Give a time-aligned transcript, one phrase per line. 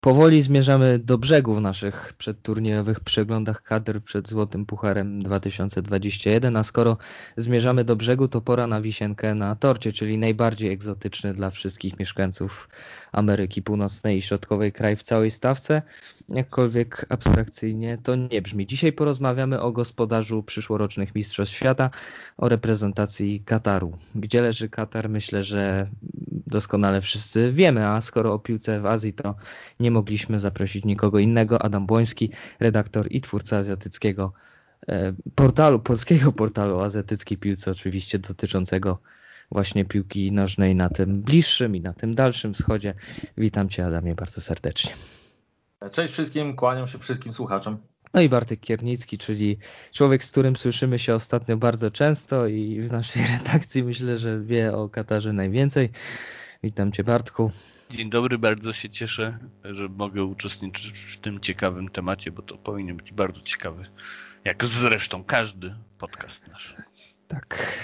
[0.00, 6.96] Powoli zmierzamy do brzegu w naszych przedturniejowych przeglądach kadr przed Złotym Pucharem 2021, a skoro
[7.36, 12.68] zmierzamy do brzegu, to pora na wisienkę na torcie, czyli najbardziej egzotyczny dla wszystkich mieszkańców
[13.12, 15.82] Ameryki Północnej i Środkowej kraj w całej stawce.
[16.28, 18.66] Jakkolwiek abstrakcyjnie to nie brzmi.
[18.66, 21.90] Dzisiaj porozmawiamy o gospodarzu przyszłorocznych Mistrzostw Świata,
[22.36, 23.98] o reprezentacji Kataru.
[24.14, 25.08] Gdzie leży Katar?
[25.08, 25.88] Myślę, że
[26.46, 29.34] doskonale wszyscy wiemy, a skoro o piłce w Azji, to
[29.80, 31.62] nie mogliśmy zaprosić nikogo innego.
[31.62, 34.32] Adam Błoński, redaktor i twórca azjatyckiego
[34.88, 38.98] e, portalu, polskiego portalu azjatyckiej piłce, oczywiście dotyczącego
[39.50, 42.94] właśnie piłki nożnej na tym bliższym i na tym dalszym wschodzie.
[43.36, 44.92] Witam Cię Adamie bardzo serdecznie.
[45.92, 47.78] Cześć wszystkim, kłaniam się wszystkim słuchaczom.
[48.14, 49.58] No i Bartek Kiernicki, czyli
[49.92, 54.76] człowiek, z którym słyszymy się ostatnio bardzo często i w naszej redakcji myślę, że wie
[54.76, 55.90] o Katarze najwięcej.
[56.62, 57.50] Witam Cię Bartku.
[57.90, 62.96] Dzień dobry, bardzo się cieszę, że mogę uczestniczyć w tym ciekawym temacie, bo to powinien
[62.96, 63.86] być bardzo ciekawy,
[64.44, 66.76] jak zresztą każdy podcast nasz.
[67.28, 67.78] Tak.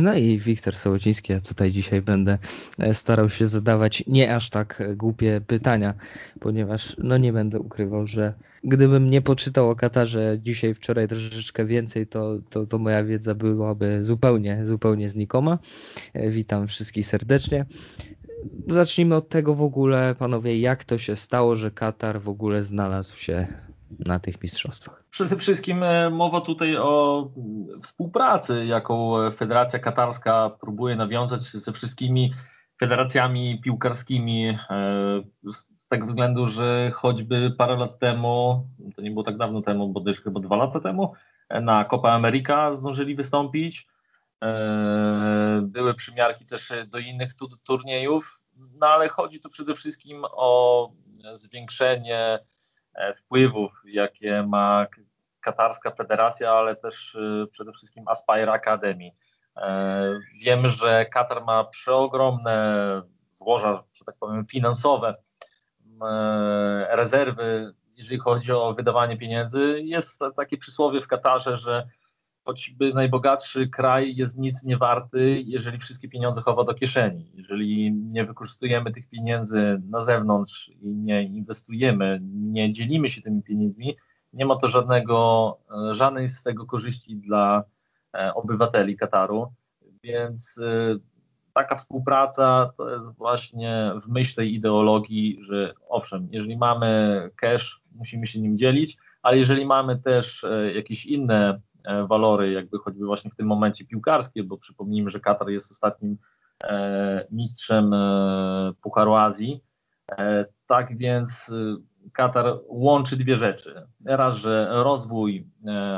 [0.00, 2.38] No i Wiktor Sołociński, ja tutaj dzisiaj będę
[2.78, 5.94] e, starał się zadawać nie aż tak głupie pytania,
[6.40, 12.06] ponieważ no nie będę ukrywał, że gdybym nie poczytał o Katarze dzisiaj, wczoraj troszeczkę więcej,
[12.06, 15.58] to, to, to moja wiedza byłaby zupełnie, zupełnie znikoma.
[16.14, 17.66] E, witam wszystkich serdecznie.
[18.68, 23.16] Zacznijmy od tego w ogóle, panowie, jak to się stało, że Katar w ogóle znalazł
[23.16, 23.46] się
[23.98, 25.04] na tych mistrzostwach?
[25.10, 27.28] Przede wszystkim e, mowa tutaj o
[27.82, 32.32] współpracy, jaką Federacja Katarska próbuje nawiązać ze wszystkimi
[32.80, 34.48] federacjami piłkarskimi.
[34.48, 34.56] E,
[35.52, 38.66] z tego względu, że choćby parę lat temu,
[38.96, 41.12] to nie było tak dawno temu, bo też chyba dwa lata temu,
[41.62, 43.88] na Copa America zdążyli wystąpić.
[44.44, 47.32] E, były przymiarki też do innych
[47.64, 50.90] turniejów, no ale chodzi tu przede wszystkim o
[51.32, 52.38] zwiększenie
[52.96, 54.86] E, wpływów, jakie ma
[55.40, 59.10] katarska federacja, ale też e, przede wszystkim Aspire Academy.
[59.56, 63.02] E, wiem, że Katar ma przeogromne
[63.34, 65.14] złoża, że tak powiem, finansowe,
[66.90, 69.80] rezerwy, jeżeli chodzi o wydawanie pieniędzy.
[69.82, 71.86] Jest takie przysłowie w Katarze, że
[72.46, 77.30] choćby najbogatszy kraj jest nic nie warty, jeżeli wszystkie pieniądze chowa do kieszeni.
[77.34, 83.96] Jeżeli nie wykorzystujemy tych pieniędzy na zewnątrz i nie inwestujemy, nie dzielimy się tymi pieniędzmi,
[84.32, 85.58] nie ma to żadnego,
[85.90, 87.64] żadnej z tego korzyści dla
[88.14, 89.52] e, obywateli Kataru.
[90.02, 90.98] Więc e,
[91.54, 98.26] taka współpraca to jest właśnie w myśl tej ideologii, że owszem, jeżeli mamy cash, musimy
[98.26, 101.75] się nim dzielić, ale jeżeli mamy też e, jakieś inne E,
[102.08, 106.18] walory, jakby choćby właśnie w tym momencie piłkarskie, bo przypomnijmy, że Katar jest ostatnim
[106.64, 109.60] e, mistrzem e, Pucharu Azji.
[110.66, 111.52] Tak więc
[112.12, 113.86] Katar łączy dwie rzeczy.
[114.04, 115.46] Raz, że rozwój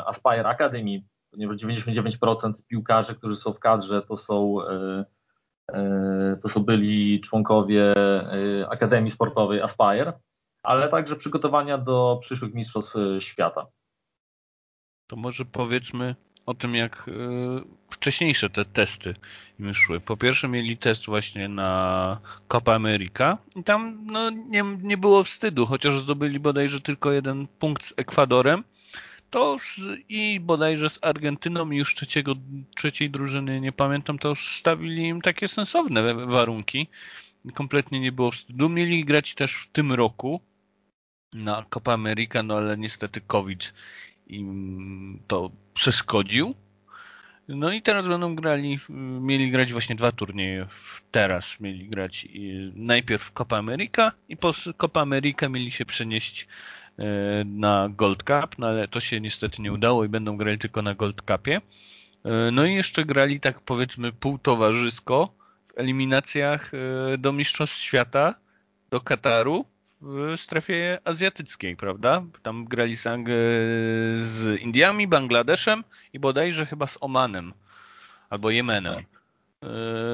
[0.06, 4.56] Aspire Academy, ponieważ 99% piłkarzy, którzy są w kadrze, to są,
[6.42, 7.94] to są byli członkowie
[8.70, 10.12] Akademii Sportowej Aspire,
[10.62, 13.66] ale także przygotowania do przyszłych Mistrzostw Świata
[15.08, 16.14] to może powiedzmy
[16.46, 17.12] o tym, jak y,
[17.90, 19.14] wcześniejsze te testy
[19.60, 20.00] im szły.
[20.00, 25.66] Po pierwsze mieli test właśnie na Copa America i tam no, nie, nie było wstydu,
[25.66, 28.64] chociaż zdobyli bodajże tylko jeden punkt z Ekwadorem,
[29.30, 29.56] to
[30.08, 32.34] i bodajże z Argentyną i już trzeciego,
[32.76, 36.88] trzeciej drużyny, nie pamiętam, to stawili im takie sensowne warunki.
[37.54, 38.68] Kompletnie nie było wstydu.
[38.68, 40.40] Mieli grać też w tym roku
[41.32, 43.72] na Copa America, no ale niestety COVID
[44.28, 46.54] im to przeszkodził.
[47.48, 48.78] No i teraz będą grali,
[49.20, 50.66] mieli grać właśnie dwa turnieje.
[51.10, 52.28] Teraz mieli grać
[52.74, 56.48] najpierw Copa America i po Copa America mieli się przenieść
[56.98, 57.04] e,
[57.44, 60.94] na Gold Cup, no ale to się niestety nie udało i będą grali tylko na
[60.94, 61.60] Gold Cupie.
[62.24, 65.34] E, no i jeszcze grali tak powiedzmy półtowarzysko
[65.64, 66.72] w eliminacjach
[67.18, 68.34] do Mistrzostw Świata,
[68.90, 69.64] do Kataru
[70.00, 72.22] w strefie azjatyckiej, prawda?
[72.42, 73.02] Tam grali z,
[74.18, 77.52] z Indiami, Bangladeszem i bodajże chyba z Omanem
[78.30, 78.94] albo Jemenem.
[78.94, 79.68] E,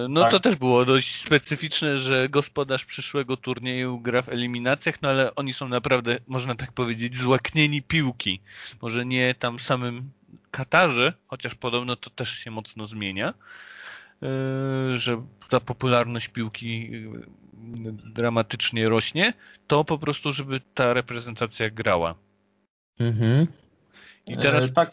[0.08, 0.30] no tak.
[0.30, 5.52] to też było dość specyficzne, że gospodarz przyszłego turnieju gra w eliminacjach, no ale oni
[5.52, 8.40] są naprawdę, można tak powiedzieć, złaknieni piłki.
[8.82, 10.10] Może nie tam samym
[10.50, 13.34] Katarze, chociaż podobno to też się mocno zmienia, e,
[14.94, 16.90] że ta popularność piłki
[18.14, 19.32] dramatycznie rośnie,
[19.66, 22.14] to po prostu, żeby ta reprezentacja grała.
[22.98, 23.46] Mhm.
[24.26, 24.64] I teraz...
[24.64, 24.92] E, tak,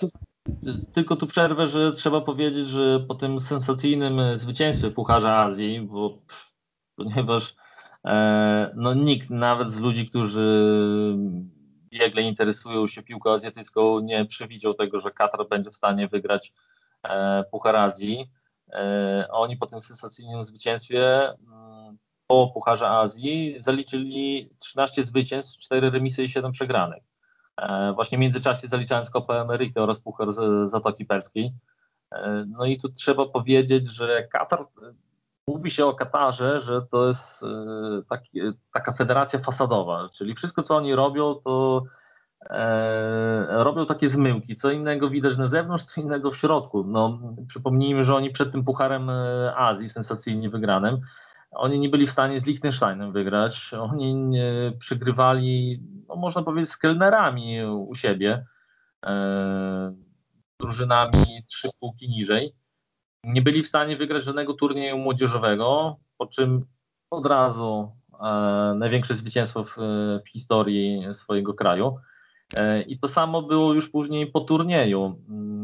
[0.94, 6.18] tylko tu przerwę, że trzeba powiedzieć, że po tym sensacyjnym zwycięstwie Pucharza Azji, bo
[6.96, 7.56] ponieważ
[8.76, 10.64] no nikt, nawet z ludzi, którzy
[11.92, 16.54] biegle interesują się piłką azjatycką, nie przewidział tego, że Katar będzie w stanie wygrać
[17.52, 18.30] Puchar Azji.
[19.30, 21.98] Oni po tym sensacyjnym zwycięstwie mm,
[22.28, 27.04] po Pucharze Azji zaliczyli 13 zwycięstw, 4 remisy i 7 przegranych.
[27.96, 30.28] Właśnie w międzyczasie zaliczając Kopę Amerykę oraz Puchar
[30.66, 31.54] Zatoki Perskiej.
[32.48, 34.66] No i tu trzeba powiedzieć, że Katar,
[35.48, 37.48] mówi się o Katarze, że to jest e,
[38.10, 38.42] taki,
[38.74, 42.01] taka federacja fasadowa, czyli wszystko co oni robią, to e,
[43.50, 44.56] robią takie zmyłki.
[44.56, 46.84] Co innego widać na zewnątrz, co innego w środku.
[46.84, 50.98] No, przypomnijmy, że oni przed tym Pucharem e, Azji sensacyjnie wygranym,
[51.52, 53.74] oni nie byli w stanie z Liechtensteinem wygrać.
[53.74, 58.46] Oni nie przegrywali, no można powiedzieć, z kelnerami u siebie
[60.60, 62.56] drużynami trzy półki niżej.
[63.24, 66.66] Nie byli w stanie wygrać żadnego turnieju młodzieżowego, po czym
[67.10, 69.76] od razu e, największe zwycięstwo w,
[70.26, 71.98] w, historii swojego kraju.
[72.58, 75.64] E, I to samo było już później po turnieju, mm,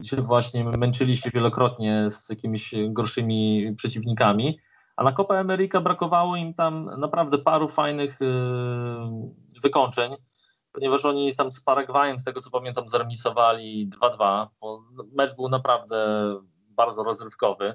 [0.00, 4.58] gdzie właśnie męczyli się wielokrotnie z jakimiś gorszymi przeciwnikami,
[4.96, 8.26] a na Copa America brakowało im tam naprawdę paru fajnych e,
[9.62, 10.16] wykończeń
[10.72, 16.06] ponieważ oni tam z Paragwajem, z tego co pamiętam, zremisowali 2-2, bo mecz był naprawdę
[16.68, 17.74] bardzo rozrywkowy.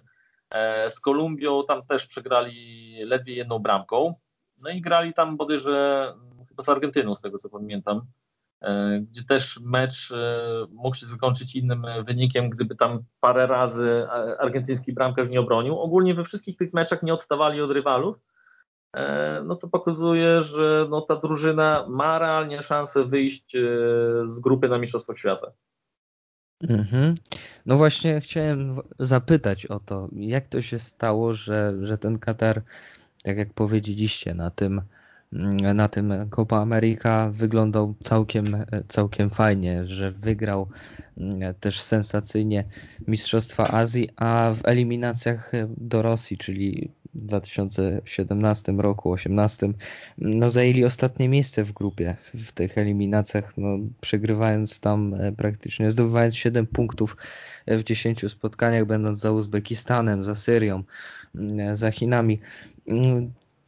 [0.50, 4.14] E, z Kolumbią tam też przegrali ledwie jedną bramką,
[4.58, 6.14] no i grali tam bodajże
[6.50, 8.02] chyba z Argentyną, z tego co pamiętam,
[9.02, 14.08] gdzie też mecz e, mógł się zakończyć innym wynikiem, gdyby tam parę razy
[14.40, 15.80] argentyński bramkarz nie obronił.
[15.80, 18.18] Ogólnie we wszystkich tych meczach nie odstawali od rywalów,
[18.94, 23.60] E, no co pokazuje, że no, ta drużyna ma realnie szansę wyjść e,
[24.28, 25.52] z grupy na Mistrzostwo Świata.
[26.70, 27.16] Mhm.
[27.66, 32.62] No właśnie chciałem zapytać o to, jak to się stało, że, że ten Katar,
[33.24, 34.82] tak jak powiedzieliście, na tym
[35.74, 38.58] na tym Copa America wyglądał całkiem,
[38.88, 40.68] całkiem fajnie, że wygrał
[41.18, 42.64] mm, też sensacyjnie
[43.08, 49.74] Mistrzostwa Azji, a w eliminacjach do Rosji, czyli w 2017 roku, 18,
[50.18, 56.36] no zajęli ostatnie miejsce w grupie w tych eliminacjach, no przegrywając tam e, praktycznie, zdobywając
[56.36, 57.18] 7 punktów
[57.68, 60.84] w 10 spotkaniach, będąc za Uzbekistanem, za Syrią,
[61.36, 62.40] mm, za Chinami.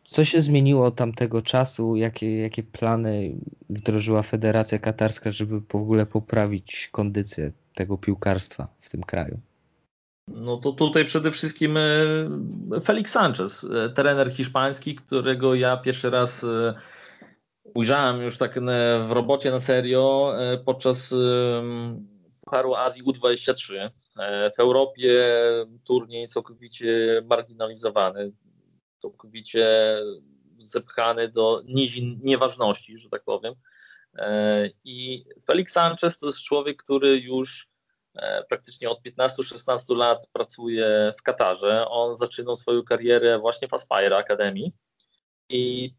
[0.05, 1.95] Co się zmieniło od tamtego czasu?
[1.95, 3.35] Jakie, jakie plany
[3.69, 9.39] wdrożyła Federacja Katarska, żeby w ogóle poprawić kondycję tego piłkarstwa w tym kraju?
[10.27, 11.81] No to tutaj przede wszystkim e,
[12.85, 16.73] Felix Sanchez, e, trener hiszpański, którego ja pierwszy raz e,
[17.63, 18.59] ujrzałem już tak
[19.07, 20.33] w robocie na serio
[20.65, 21.15] podczas
[22.41, 23.89] Pucharu Azji U23.
[24.55, 25.23] W Europie
[25.83, 28.31] turniej całkowicie marginalizowany
[29.05, 29.97] całkowicie
[30.59, 33.53] zepchany do nizin nieważności, że tak powiem.
[34.17, 37.67] E, I Felix Sanchez to jest człowiek, który już
[38.15, 41.87] e, praktycznie od 15-16 lat pracuje w Katarze.
[41.87, 44.71] On zaczynał swoją karierę właśnie w Aspire Academy
[45.49, 45.93] i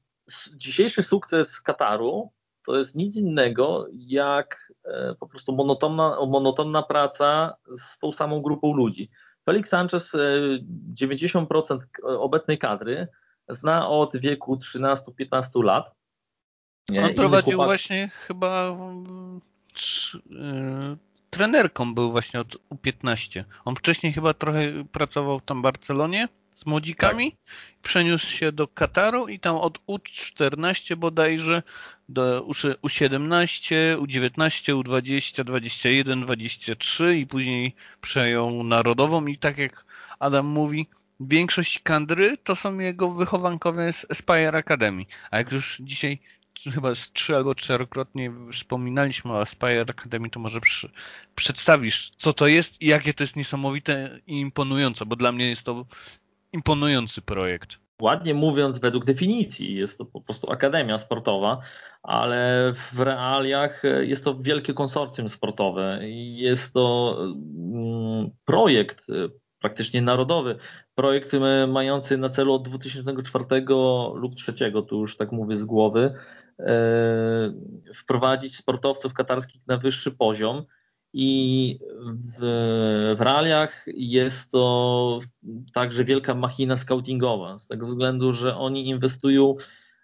[0.56, 2.30] dzisiejszy sukces Kataru
[2.66, 8.74] to jest nic innego jak e, po prostu monotonna, monotonna praca z tą samą grupą
[8.74, 9.10] ludzi.
[9.46, 10.12] Felix Sanchez
[11.00, 13.08] 90% e, obecnej kadry
[13.48, 15.92] zna od wieku 13-15 lat.
[17.04, 17.68] On prowadził chłopak...
[17.68, 19.40] właśnie chyba mm,
[20.30, 20.96] e,
[21.30, 23.44] trenerką był właśnie od U15.
[23.64, 27.40] On wcześniej chyba trochę pracował tam w Barcelonie z młodzikami, tak.
[27.82, 31.62] przeniósł się do Kataru i tam od U14 bodajże
[32.08, 32.46] do
[32.82, 39.84] U17, U19, U20, 21, 23 i później przejął Narodową i tak jak
[40.18, 40.86] Adam mówi,
[41.20, 45.04] większość kadry to są jego wychowankowie z Aspire Academy.
[45.30, 46.18] A jak już dzisiaj
[46.74, 50.90] chyba z trzy albo czterokrotnie wspominaliśmy o Aspire Academy, to może przy,
[51.34, 55.62] przedstawisz, co to jest i jakie to jest niesamowite i imponujące, bo dla mnie jest
[55.62, 55.86] to
[56.52, 57.76] imponujący projekt.
[58.02, 61.60] Ładnie mówiąc, według definicji jest to po prostu akademia sportowa,
[62.02, 65.98] ale w realiach jest to wielkie konsorcjum sportowe.
[66.34, 69.06] Jest to mm, projekt
[69.60, 70.56] praktycznie narodowy,
[70.94, 71.32] projekt
[71.68, 73.44] mający na celu od 2004
[74.14, 76.14] lub 2003, tu już tak mówię z głowy,
[76.58, 76.74] e,
[77.94, 80.64] wprowadzić sportowców katarskich na wyższy poziom
[81.18, 81.78] i
[82.38, 82.40] w,
[83.18, 85.20] w realiach jest to
[85.74, 89.54] także wielka machina scoutingowa, z tego względu, że oni inwestują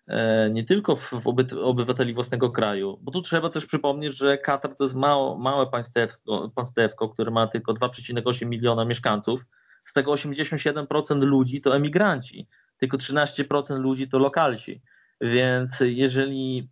[0.07, 1.23] e, nie tylko w
[1.62, 6.52] obywateli własnego kraju, bo tu trzeba też przypomnieć, że Katar to jest mało, małe państewko,
[6.54, 9.40] państewko, które ma tylko 2,8 miliona mieszkańców,
[9.85, 12.49] z tego 87% ludzi to emigranci.
[12.78, 14.83] tylko 13% ludzi to lokalsi.
[15.21, 16.69] Więc jeżeli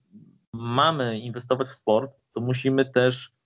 [0.53, 3.40] mamy inwestować w sport, to musimy też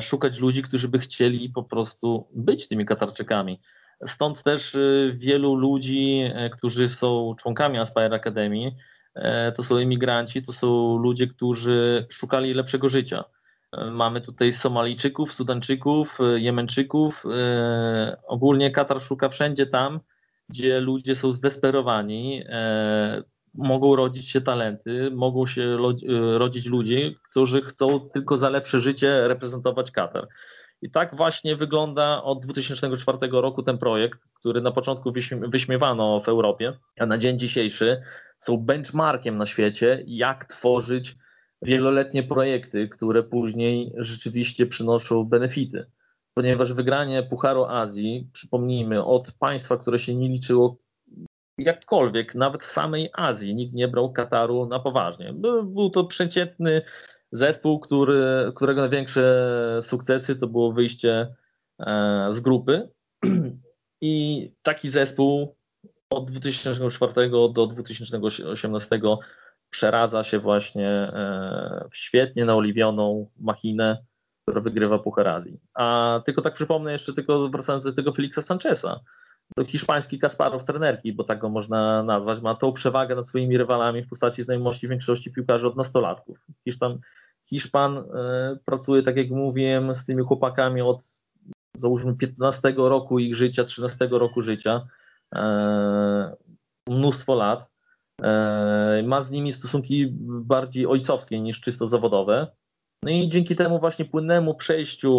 [0.00, 3.60] szukać ludzi, którzy by chcieli po prostu być tymi Katarczykami.
[4.06, 4.78] Stąd też e,
[5.12, 8.72] wielu ludzi, e, którzy są członkami Aspire Academy,
[9.56, 13.24] to są imigranci, to są ludzie, którzy szukali lepszego życia.
[13.90, 17.24] Mamy tutaj Somalijczyków, Sudańczyków, Jemenczyków.
[18.26, 20.00] Ogólnie Katar szuka wszędzie tam,
[20.48, 22.44] gdzie ludzie są zdesperowani
[23.54, 29.28] mogą rodzić się talenty, mogą się e, rodzić ludzie, którzy chcą tylko za lepsze życie
[29.28, 30.28] reprezentować Katar.
[30.82, 35.12] I tak właśnie wygląda od 2004 roku ten projekt, który na początku
[35.48, 38.02] wyśmiewano w Europie, a na dzień dzisiejszy
[38.40, 41.16] są benchmarkiem na świecie, jak tworzyć
[41.62, 45.86] wieloletnie projekty, które później rzeczywiście przynoszą benefity.
[46.34, 50.76] Ponieważ wygranie Pucharu Azji, przypomnijmy, od państwa, które się nie liczyło
[51.66, 55.32] jakkolwiek, nawet w samej Azji nikt nie brał Kataru na poważnie.
[55.64, 56.82] Był to przeciętny
[57.32, 61.34] zespół, który, którego największe sukcesy to było wyjście
[61.80, 62.88] e, z grupy
[64.00, 65.56] i taki zespół
[66.10, 69.00] od 2004 do 2018
[69.70, 74.04] przeradza się właśnie e, w świetnie naoliwioną machinę,
[74.42, 75.60] która wygrywa Puchar Azji.
[75.74, 79.00] A tylko tak przypomnę jeszcze, tylko wracając do tego Felixa Sancheza,
[79.66, 84.08] hiszpański Kasparow trenerki, bo tak go można nazwać, ma tą przewagę nad swoimi rywalami w
[84.08, 86.38] postaci znajomości większości piłkarzy od nastolatków.
[86.64, 86.98] Hiszpan,
[87.44, 88.02] Hiszpan y,
[88.64, 91.22] pracuje, tak jak mówiłem, z tymi chłopakami od
[91.76, 94.86] załóżmy 15 roku ich życia, 13 roku życia,
[95.34, 95.38] y,
[96.88, 97.72] mnóstwo lat.
[99.00, 102.46] Y, ma z nimi stosunki bardziej ojcowskie niż czysto zawodowe.
[103.02, 105.12] No i dzięki temu właśnie płynnemu przejściu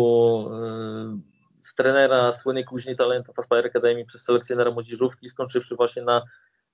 [1.64, 6.24] z trenera słynnej kuźni talentów Aspire Academy przez selekcjonera młodzieżówki, skończywszy właśnie na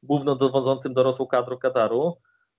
[0.03, 2.17] głównodowodzącym dorosłą kadrą Kataru,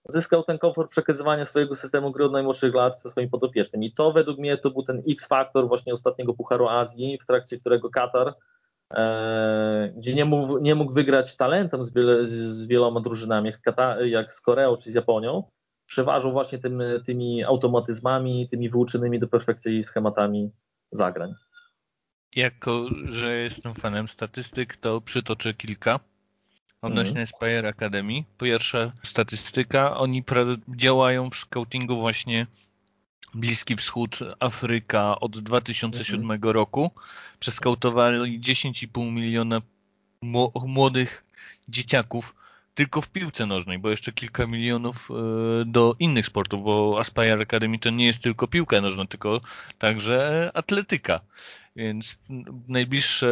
[0.09, 3.83] zyskał ten komfort przekazywania swojego systemu gry od najmłodszych lat ze swoim podopiecznym.
[3.83, 7.91] I to według mnie to był ten X-faktor właśnie ostatniego Pucharu Azji, w trakcie którego
[7.91, 8.35] Katar,
[8.95, 13.61] e, gdzie nie mógł, nie mógł wygrać talentem z, wiele, z wieloma drużynami, jak z,
[13.61, 15.43] Katar, jak z Koreą czy z Japonią,
[15.87, 20.51] przeważył właśnie tym, tymi automatyzmami, tymi wyuczonymi do perfekcji schematami
[20.93, 21.35] zagrań.
[22.37, 26.01] Jako, że jestem fanem statystyk, to przytoczę kilka
[26.83, 27.27] odnośnie mhm.
[27.27, 28.25] Spire Academy.
[28.39, 30.25] Pierwsza statystyka, oni
[30.69, 32.47] działają w scoutingu właśnie
[33.35, 36.53] Bliski Wschód, Afryka od 2007 mhm.
[36.53, 36.91] roku.
[37.41, 39.63] Przeskautowali 10,5 miliona
[40.67, 41.25] młodych
[41.69, 42.35] dzieciaków
[42.75, 45.15] tylko w piłce nożnej, bo jeszcze kilka milionów e,
[45.65, 49.41] do innych sportów, bo Aspire Academy to nie jest tylko piłka nożna, tylko
[49.79, 51.21] także atletyka.
[51.77, 52.19] Więc
[52.69, 53.29] najbliższe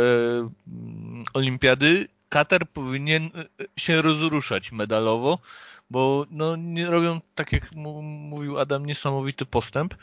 [0.69, 5.39] mm, olimpiady Katar powinien e, się rozruszać medalowo,
[5.91, 9.95] bo no, nie robią, tak jak mówił Adam, niesamowity postęp.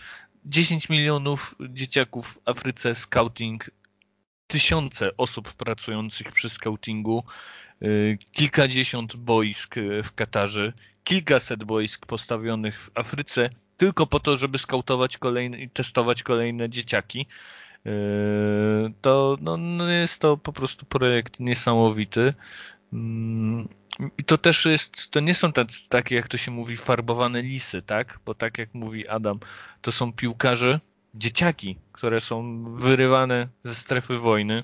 [0.46, 3.70] 10 milionów dzieciaków w Afryce, scouting,
[4.48, 7.24] tysiące osób pracujących przy scoutingu,
[7.82, 10.74] y, kilkadziesiąt boisk w Katarze,
[11.04, 17.27] kilkaset boisk postawionych w Afryce, tylko po to, żeby skautować kolejne i testować kolejne dzieciaki.
[17.88, 22.34] Y, to no, no jest to po prostu projekt niesamowity.
[22.94, 23.68] Mm,
[24.18, 25.51] I to też jest, to nie są
[25.89, 28.20] takie, jak to się mówi, farbowane lisy, tak?
[28.25, 29.39] Bo tak jak mówi Adam,
[29.82, 30.80] to są piłkarze,
[31.13, 34.63] dzieciaki, które są wyrywane ze strefy wojny.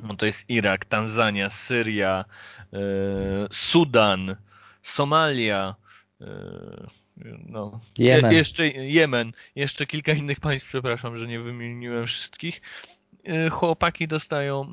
[0.00, 2.24] No to jest Irak, Tanzania, Syria,
[2.72, 2.78] e,
[3.50, 4.36] Sudan,
[4.82, 5.74] Somalia,
[7.46, 8.32] no, Jemen.
[8.32, 12.60] Je, jeszcze Jemen, jeszcze kilka innych państw, przepraszam, że nie wymieniłem wszystkich.
[13.24, 14.72] E, chłopaki dostają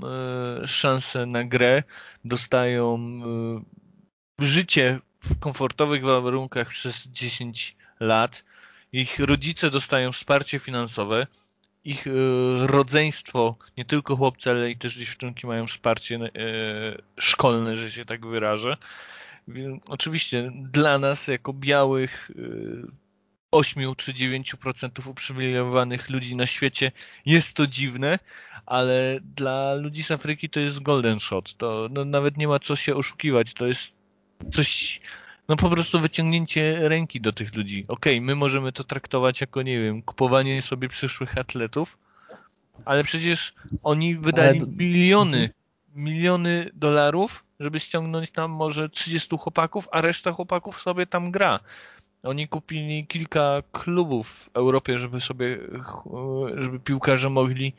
[0.66, 1.84] szansę na grę,
[2.26, 3.22] dostają
[4.40, 8.44] życie w komfortowych warunkach przez 10 lat
[8.94, 11.28] ich rodzice dostają wsparcie finansowe,
[11.84, 12.06] ich
[12.60, 16.20] rodzeństwo, nie tylko chłopcy, ale i też dziewczynki mają wsparcie
[17.18, 18.78] szkolne, że się tak wyrażę.
[19.88, 22.32] Oczywiście dla nas, jako białych
[23.52, 26.92] 8 e, czy 9% uprzywilejowanych ludzi na świecie
[27.26, 28.20] jest to dziwne,
[28.66, 31.58] ale dla ludzi z Afryki to jest golden shot.
[31.58, 33.54] To no, nawet nie ma co się oszukiwać.
[33.54, 33.96] To jest
[34.52, 35.02] coś
[35.48, 37.86] no po prostu wyciągnięcie ręki do tych ludzi.
[37.88, 41.98] Okej, okay, my możemy to traktować jako, nie wiem, kupowanie sobie przyszłych atletów,
[42.86, 43.54] ale przecież
[43.84, 44.68] oni wydali ale...
[44.68, 45.50] miliony,
[45.96, 51.60] miliony dolarów, żeby ściągnąć tam może 30 chłopaków, a reszta chłopaków sobie tam gra.
[52.24, 55.58] Oni kupili kilka klubów w Europie, żeby sobie,
[56.56, 57.74] żeby piłkarze mogli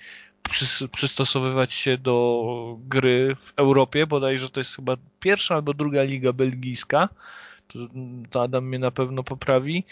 [0.92, 7.08] przystosowywać się do gry w Europie, bodajże to jest chyba pierwsza albo druga liga belgijska,
[7.68, 7.78] to,
[8.30, 9.84] to Adam mnie na pewno poprawi.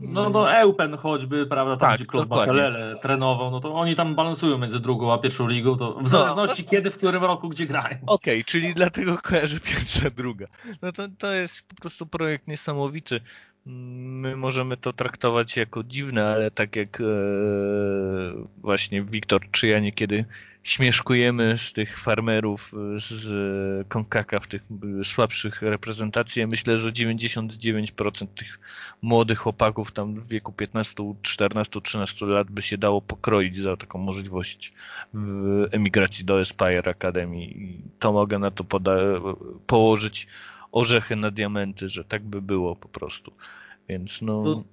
[0.00, 4.14] No do Eupen choćby, prawda, tam tak, gdzie Claude Makelele trenował, no to oni tam
[4.14, 6.08] balansują między drugą a pierwszą ligą, to w no.
[6.08, 6.70] zależności no.
[6.70, 7.98] kiedy, w którym roku, gdzie grają.
[8.06, 10.46] Okej, okay, czyli dlatego kojarzę pierwsza, druga.
[10.82, 13.20] No to, to jest po prostu projekt niesamowity
[13.66, 17.04] my możemy to traktować jako dziwne, ale tak jak e,
[18.58, 20.24] właśnie Wiktor czy ja niekiedy
[20.62, 24.62] śmieszkujemy z tych farmerów z Konkaka w tych
[25.04, 28.60] słabszych reprezentacji, ja myślę, że 99% tych
[29.02, 33.98] młodych chłopaków tam w wieku 15, 14, 13 lat by się dało pokroić za taką
[33.98, 34.72] możliwość
[35.70, 37.44] emigracji do Aspire Academy.
[37.44, 38.64] I to mogę na to
[39.66, 40.26] położyć
[40.76, 43.32] orzechy na diamenty, że tak by było po prostu.
[43.88, 44.44] Więc no.
[44.44, 44.64] Tu,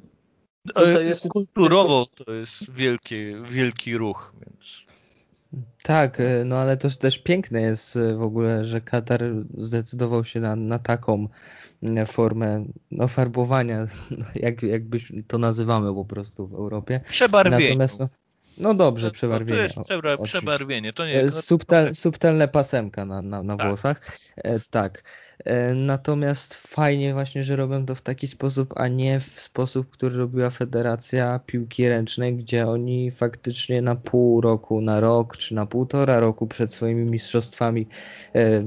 [1.02, 1.28] jest...
[1.28, 3.16] Kulturowo to jest wielki,
[3.50, 4.84] wielki ruch, więc.
[5.84, 9.22] Tak, e, no ale to też piękne jest e, w ogóle, że Katar
[9.58, 11.28] zdecydował się na, na taką
[11.84, 13.88] e, formę no, farbowania,
[14.36, 17.02] jak, jakbyś to nazywamy po prostu w Europie.
[17.10, 17.66] Przebarwienie.
[17.66, 18.08] Natomiast no,
[18.58, 19.58] no dobrze, przebarwienie.
[19.58, 23.68] To, jest przebra, przebarwienie, to nie Subtel, Subtelne pasemka na, na, na tak.
[23.68, 24.18] włosach.
[24.36, 25.04] E, tak.
[25.46, 30.18] E, natomiast fajnie właśnie, że robią to w taki sposób, a nie w sposób, który
[30.18, 36.20] robiła Federacja Piłki Ręcznej, gdzie oni faktycznie na pół roku, na rok czy na półtora
[36.20, 37.88] roku przed swoimi mistrzostwami
[38.36, 38.64] e,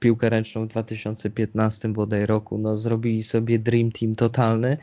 [0.00, 4.76] piłkę ręczną w 2015 bodaj roku, no zrobili sobie Dream Team totalny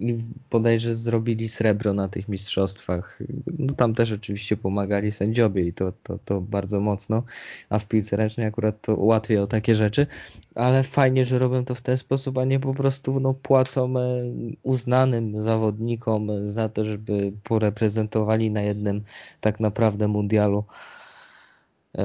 [0.00, 0.18] i
[0.50, 3.18] bodajże zrobili srebro na tych mistrzostwach.
[3.58, 7.22] No tam też oczywiście pomagali sędziowie i to, to, to bardzo mocno,
[7.70, 10.06] a w piłce ręcznej akurat to ułatwia o takie rzeczy,
[10.54, 14.22] ale fajnie, że robią to w ten sposób, a nie po prostu no, płacą e,
[14.62, 19.02] uznanym zawodnikom za to, żeby poreprezentowali na jednym
[19.40, 20.64] tak naprawdę mundialu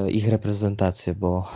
[0.09, 1.47] ich reprezentację, bo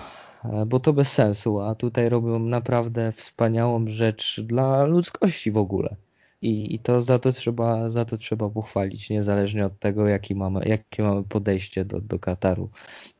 [0.43, 5.95] E, bo to bez sensu, a tutaj robią naprawdę wspaniałą rzecz dla ludzkości w ogóle.
[6.41, 10.65] I, I, to za to trzeba za to trzeba pochwalić, niezależnie od tego, jaki mamy,
[10.65, 12.69] jakie mamy podejście do, do Kataru.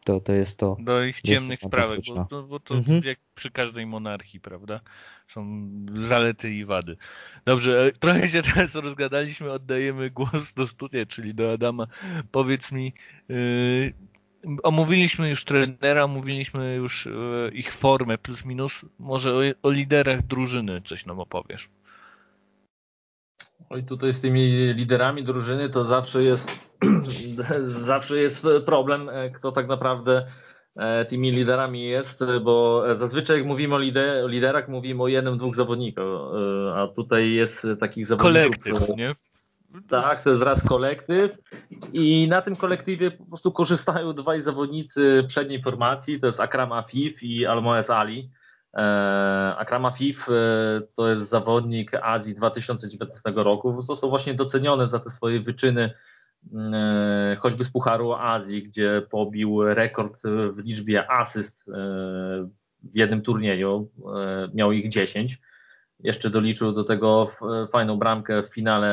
[0.04, 0.78] To, to jest to.
[0.80, 3.02] Do ich ciemnych sprawek, bo, bo to mhm.
[3.06, 4.80] jak przy każdej monarchii, prawda?
[5.28, 6.98] Są zalety i wady.
[7.46, 11.88] Dobrze, e, trochę się teraz rozgadaliśmy, oddajemy głos do studia, czyli do Adama.
[12.32, 12.94] Powiedz mi,
[13.30, 13.94] yy,
[14.64, 17.12] omówiliśmy już trenera, omówiliśmy już e,
[17.54, 18.86] ich formę plus minus.
[19.00, 21.70] Może o, o liderach drużyny coś nam opowiesz.
[23.70, 26.70] Oj, tutaj z tymi liderami drużyny to zawsze jest
[27.92, 30.28] zawsze jest problem, e, kto tak naprawdę
[30.76, 35.38] e, tymi liderami jest, bo zazwyczaj jak mówimy o, lider, o liderach, mówimy o jednym,
[35.38, 36.06] dwóch zawodnikach,
[36.76, 38.64] a tutaj jest takich zawodników.
[38.64, 39.14] Kolektyw, nie?
[39.90, 41.32] Tak, to jest raz kolektyw.
[41.94, 47.24] I na tym kolektywie po prostu korzystają dwaj zawodnicy przedniej formacji, to jest Akram Afif
[47.24, 48.30] i Almoez Ali.
[48.74, 50.34] E, Akram Afif e,
[50.96, 55.94] to jest zawodnik Azji 2019 roku, został właśnie doceniony za te swoje wyczyny
[56.54, 61.72] e, choćby z Pucharu Azji, gdzie pobił rekord w liczbie asyst
[62.84, 63.92] w jednym turnieju,
[64.54, 65.40] miał ich 10
[66.00, 67.32] jeszcze doliczył do tego
[67.72, 68.90] fajną bramkę w finale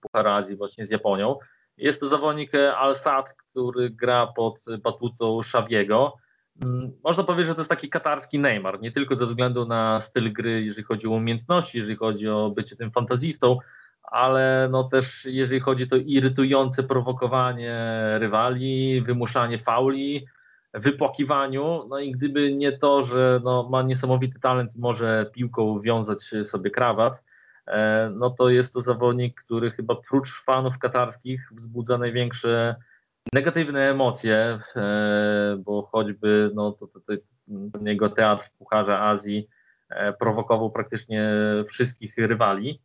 [0.00, 1.36] Pucharu Azji właśnie z Japonią.
[1.76, 6.16] Jest to zawodnik Al-Sad, który gra pod batutą Szawiego.
[6.62, 10.32] Mm, można powiedzieć, że to jest taki katarski Neymar, nie tylko ze względu na styl
[10.32, 13.58] gry, jeżeli chodzi o umiejętności, jeżeli chodzi o bycie tym fantazistą,
[14.02, 17.74] ale no też jeżeli chodzi o to irytujące prowokowanie
[18.18, 20.26] rywali, wymuszanie fauli,
[20.74, 21.86] wypłakiwaniu.
[21.88, 26.70] No i gdyby nie to, że no, ma niesamowity talent i może piłką wiązać sobie
[26.70, 27.24] krawat,
[27.66, 32.76] e, no to jest to zawodnik, który chyba prócz fanów katarskich wzbudza największe
[33.32, 37.12] negatywne emocje, e, bo choćby no, to, to, to,
[37.84, 39.48] jego teatr w Pucharze Azji
[39.90, 41.30] e, prowokował praktycznie
[41.68, 42.82] wszystkich rywali.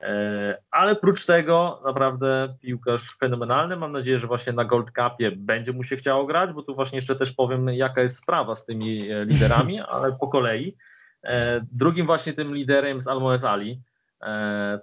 [0.00, 3.76] E, ale prócz tego naprawdę piłkarz fenomenalny.
[3.76, 6.96] Mam nadzieję, że właśnie na Gold Cupie będzie mu się chciało grać, bo tu właśnie
[6.96, 10.76] jeszcze też powiem, jaka jest sprawa z tymi e, liderami, ale po kolei.
[11.22, 13.82] E, drugim właśnie tym liderem jest Almoez Ali.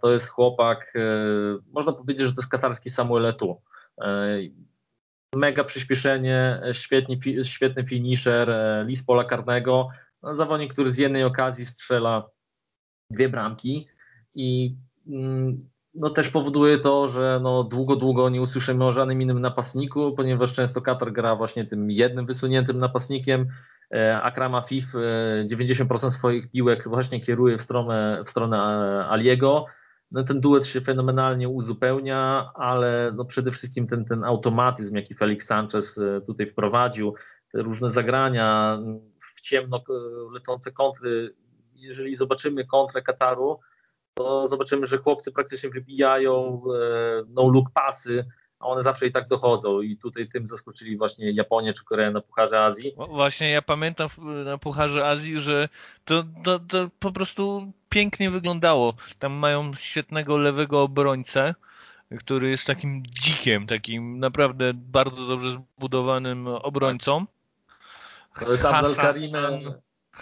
[0.02, 0.93] To jest chłopak,
[1.74, 3.56] można powiedzieć, że to jest katarski Samuel Eto'o.
[5.36, 8.50] Mega przyspieszenie, świetny, świetny finisher,
[8.86, 9.89] list pola karnego.
[10.24, 12.30] No, zawodnik, który z jednej okazji strzela
[13.12, 13.88] dwie bramki
[14.36, 14.76] i
[15.95, 20.53] no też powoduje to, że no długo, długo nie usłyszymy o żadnym innym napastniku, ponieważ
[20.53, 23.47] często Katar gra właśnie tym jednym wysuniętym napastnikiem.
[23.93, 24.85] E, Akrama Fif
[25.45, 28.57] 90% e, swoich piłek właśnie kieruje w stronę, w stronę
[29.09, 29.65] Aliego.
[30.11, 35.45] no ten duet się fenomenalnie uzupełnia, ale no przede wszystkim ten, ten automatyzm, jaki Felix
[35.45, 37.15] Sanchez e, tutaj wprowadził,
[37.51, 38.79] te różne zagrania
[39.35, 41.35] w ciemno e, lecące kontry,
[41.75, 43.59] jeżeli zobaczymy kontrę Kataru,
[44.13, 48.26] to zobaczymy, że chłopcy praktycznie wybijają e, no-look pasy,
[48.60, 52.21] a one zawsze i tak dochodzą i tutaj tym zaskoczyli właśnie Japonię czy Koreę na
[52.21, 52.95] Pucharze Azji.
[53.10, 54.10] Właśnie ja pamiętam
[54.45, 55.69] na Pucharze Azji, że
[56.06, 58.93] to, to, to po prostu pięknie wyglądało.
[59.19, 61.56] Tam mają świetnego lewego obrońcę,
[62.19, 67.26] który jest takim dzikiem, takim naprawdę bardzo dobrze zbudowanym obrońcą.
[68.39, 68.58] To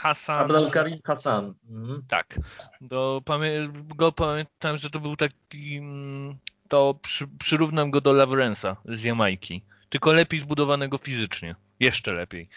[0.07, 0.39] jest Abdelkarim Hassan.
[0.39, 1.53] Abdelkarim Hassan.
[1.69, 2.03] Mhm.
[2.07, 2.39] Tak.
[2.81, 8.75] Do, pamię go pamiętam, że to był taki mm, to przy, przyrównam go do Lawrence'a
[8.85, 9.61] z Jamajki.
[9.89, 11.55] Tylko lepiej zbudowanego fizycznie.
[11.79, 12.49] Jeszcze lepiej.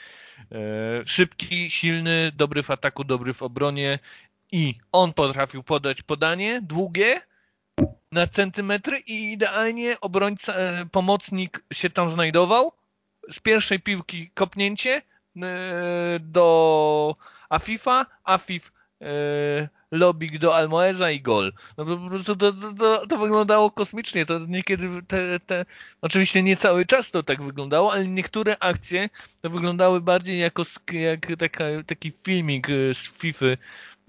[0.52, 0.56] E,
[1.06, 3.98] szybki, silny, dobry w ataku, dobry w obronie
[4.52, 7.20] i on potrafił podać podanie długie
[8.12, 12.72] na centymetry i idealnie obrońca, e, pomocnik się tam znajdował.
[13.30, 15.02] Z pierwszej piłki kopnięcie
[16.20, 17.16] do
[17.48, 21.52] Afifa, Afif e, lobik do Almoeza i gol.
[21.78, 24.26] No po prostu to, to, to, wyglądało kosmicznie.
[24.26, 25.64] To niekiedy te, te,
[26.02, 31.26] oczywiście nie cały czas to tak wyglądało, ale niektóre akcje to wyglądały bardziej jako jak
[31.38, 33.46] taka, taki filmik z FIFA,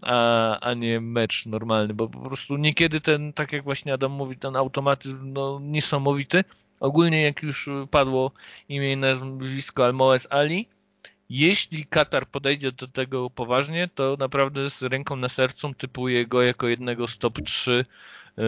[0.02, 4.38] a, a nie mecz normalny, bo po prostu niekiedy ten, tak jak właśnie Adam mówi,
[4.38, 6.44] ten automatyzm no, niesamowity.
[6.80, 8.32] Ogólnie jak już padło
[8.70, 10.68] imię i nazwisko Almoez Ali,
[11.34, 16.68] jeśli Katar podejdzie do tego poważnie, to naprawdę z ręką na sercu typuję go jako
[16.68, 17.86] jednego z top 3
[18.38, 18.44] y,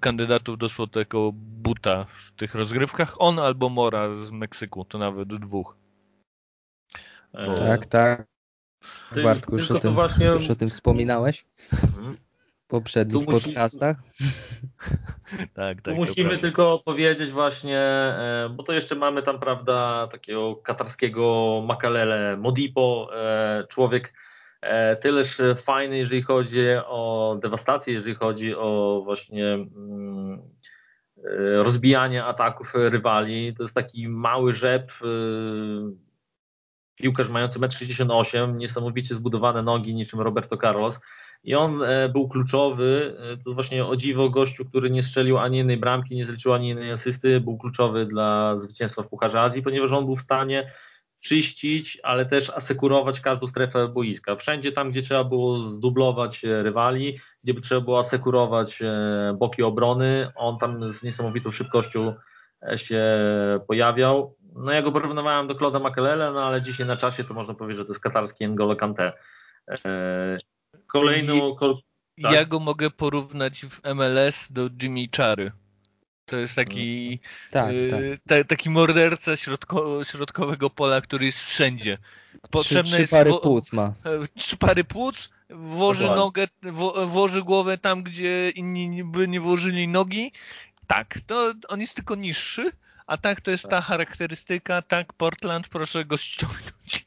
[0.00, 3.14] kandydatów do złotego buta w tych rozgrywkach.
[3.18, 5.76] On albo Mora z Meksyku, to nawet dwóch.
[7.34, 8.26] E, tak, tak.
[9.24, 10.26] Bartku, już o, tym, właśnie...
[10.26, 11.44] już o tym wspominałeś?
[12.70, 13.46] Poprzednich musi...
[13.46, 13.96] podcastach.
[15.54, 15.82] tak, tak.
[15.82, 22.36] Tu musimy tylko powiedzieć właśnie, e, bo to jeszcze mamy tam, prawda, takiego katarskiego Makalele
[22.36, 24.14] Modipo, e, człowiek
[24.60, 30.42] e, tyleż fajny, jeżeli chodzi o dewastację, jeżeli chodzi o właśnie mm,
[31.62, 33.54] rozbijanie ataków rywali.
[33.54, 34.92] To jest taki mały rzep,
[36.96, 41.00] piłkarz mający 1,68 m, niesamowicie zbudowane nogi, niczym Roberto Carlos
[41.44, 45.58] i on e, był kluczowy, e, to właśnie o dziwo gościu, który nie strzelił ani
[45.58, 49.92] jednej bramki, nie zliczył ani jednej asysty, był kluczowy dla zwycięstwa w Pucharze Azji, ponieważ
[49.92, 50.72] on był w stanie
[51.20, 54.36] czyścić, ale też asekurować każdą strefę boiska.
[54.36, 58.78] Wszędzie tam, gdzie trzeba było zdublować e, rywali, gdzie trzeba było asekurować
[59.34, 62.14] boki obrony, on tam z niesamowitą szybkością
[62.76, 63.04] się
[63.66, 64.36] pojawiał.
[64.54, 67.78] No ja go porównywałem do Claude'a Makelele, no ale dzisiaj na czasie to można powiedzieć,
[67.78, 69.12] że to jest katarski N'Golo Kante.
[70.92, 71.54] Kolejną.
[71.54, 71.76] Kol...
[72.22, 72.32] Tak.
[72.32, 75.52] Ja go mogę porównać w MLS do Jimmy Chary.
[76.26, 77.18] To jest taki,
[77.50, 78.00] tak, y, tak.
[78.28, 81.98] Ta, taki morderca środko, środkowego pola, który jest wszędzie.
[82.50, 83.82] Potrzebne trzy, trzy jest pary płuc ma.
[84.04, 86.16] E, trzy pary płuc, włoży Dobra.
[86.16, 90.32] nogę, wo, włoży głowę tam, gdzie inni by nie włożyli nogi.
[90.86, 92.70] Tak, to on jest tylko niższy,
[93.06, 93.84] a tak to jest ta tak.
[93.84, 97.04] charakterystyka, tak Portland, proszę go ściągnąć.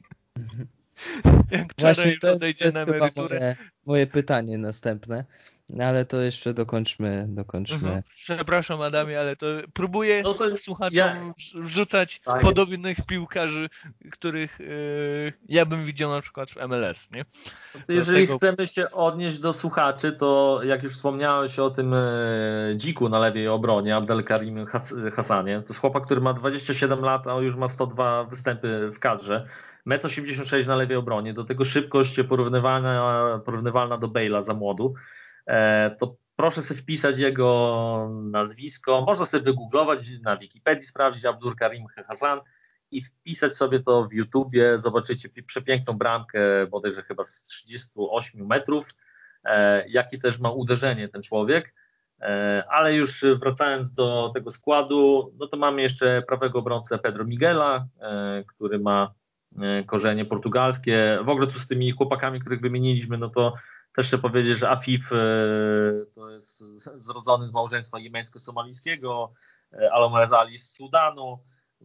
[1.50, 5.24] Jak Właśnie to jest, to jest na Moje, moje pytanie następne.
[5.70, 7.26] No ale to jeszcze dokończmy.
[7.28, 7.76] dokończmy.
[7.76, 8.02] Mhm.
[8.14, 11.16] Przepraszam Adamie, ale to próbuję no to słuchaczom ja...
[11.54, 12.40] wrzucać tak.
[12.40, 13.68] podobnych piłkarzy,
[14.12, 17.10] których yy, ja bym widział na przykład w MLS.
[17.10, 17.24] Nie?
[17.88, 18.38] Jeżeli tego...
[18.38, 22.02] chcemy się odnieść do słuchaczy, to jak już wspomniałeś o tym e,
[22.76, 24.66] dziku na lewej obronie, Abdelkarim
[25.12, 29.46] Hassanie, to jest chłopak, który ma 27 lat, a już ma 102 występy w kadrze.
[29.86, 34.94] 1,86 m na lewej obronie, do tego szybkość porównywalna, porównywalna do Bale'a za młodu,
[35.46, 41.86] e, to proszę sobie wpisać jego nazwisko, można sobie wygooglować, na Wikipedii sprawdzić Abdur Karim
[41.86, 42.40] Hassan
[42.90, 48.86] i wpisać sobie to w YouTubie, zobaczycie przepiękną bramkę, bodajże chyba z 38 metrów,
[49.44, 51.74] e, jakie też ma uderzenie ten człowiek,
[52.20, 57.86] e, ale już wracając do tego składu, no to mamy jeszcze prawego obrońcę Pedro Miguela,
[58.46, 59.14] który ma
[59.86, 61.18] korzenie portugalskie.
[61.24, 63.54] W ogóle tu z tymi chłopakami, których wymieniliśmy, no to
[63.94, 65.16] też chcę powiedzieć, że Afif e,
[66.14, 66.58] to jest
[67.00, 69.32] zrodzony z małżeństwa jemeńsko-somalijskiego,
[69.72, 71.38] e, Alomez Ali z Sudanu,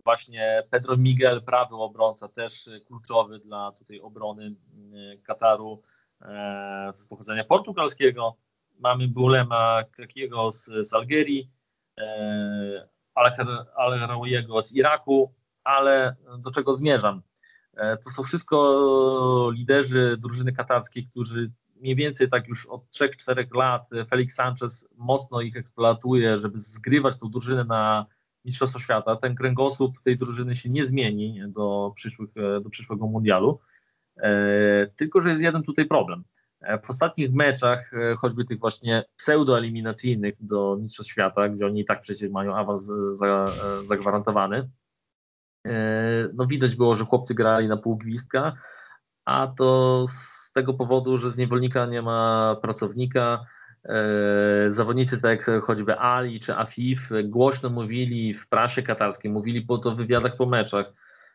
[0.04, 4.56] właśnie Pedro Miguel, prawy obrońca, też kluczowy dla tutaj obrony
[5.24, 5.82] Kataru
[6.94, 8.36] z pochodzenia portugalskiego.
[8.80, 11.50] Mamy Bulema Krakiego z, z Algierii,
[13.76, 17.22] Al-Rawiego z Iraku, ale do czego zmierzam?
[17.80, 23.90] E, to są wszystko liderzy drużyny katarskiej, którzy mniej więcej tak już od 3-4 lat
[24.10, 28.06] Felix Sanchez mocno ich eksploatuje, żeby zgrywać tą drużynę na
[28.46, 29.16] Mistrzostwo Świata.
[29.16, 32.30] Ten kręgosłup tej drużyny się nie zmieni do, przyszłych,
[32.64, 33.60] do przyszłego mundialu.
[34.96, 36.24] Tylko, że jest jeden tutaj problem.
[36.84, 42.32] W ostatnich meczach, choćby tych właśnie pseudoeliminacyjnych do Mistrzostw Świata, gdzie oni i tak przecież
[42.32, 42.92] mają awans
[43.88, 44.70] zagwarantowany,
[46.34, 48.54] no widać było, że chłopcy grali na pół gwizdka,
[49.26, 53.46] a to z tego powodu, że z niewolnika nie ma pracownika.
[53.86, 59.78] E, zawodnicy tak jak choćby Ali czy Afif głośno mówili w prasie katarskiej, mówili po
[59.78, 60.94] to w wywiadach po meczach,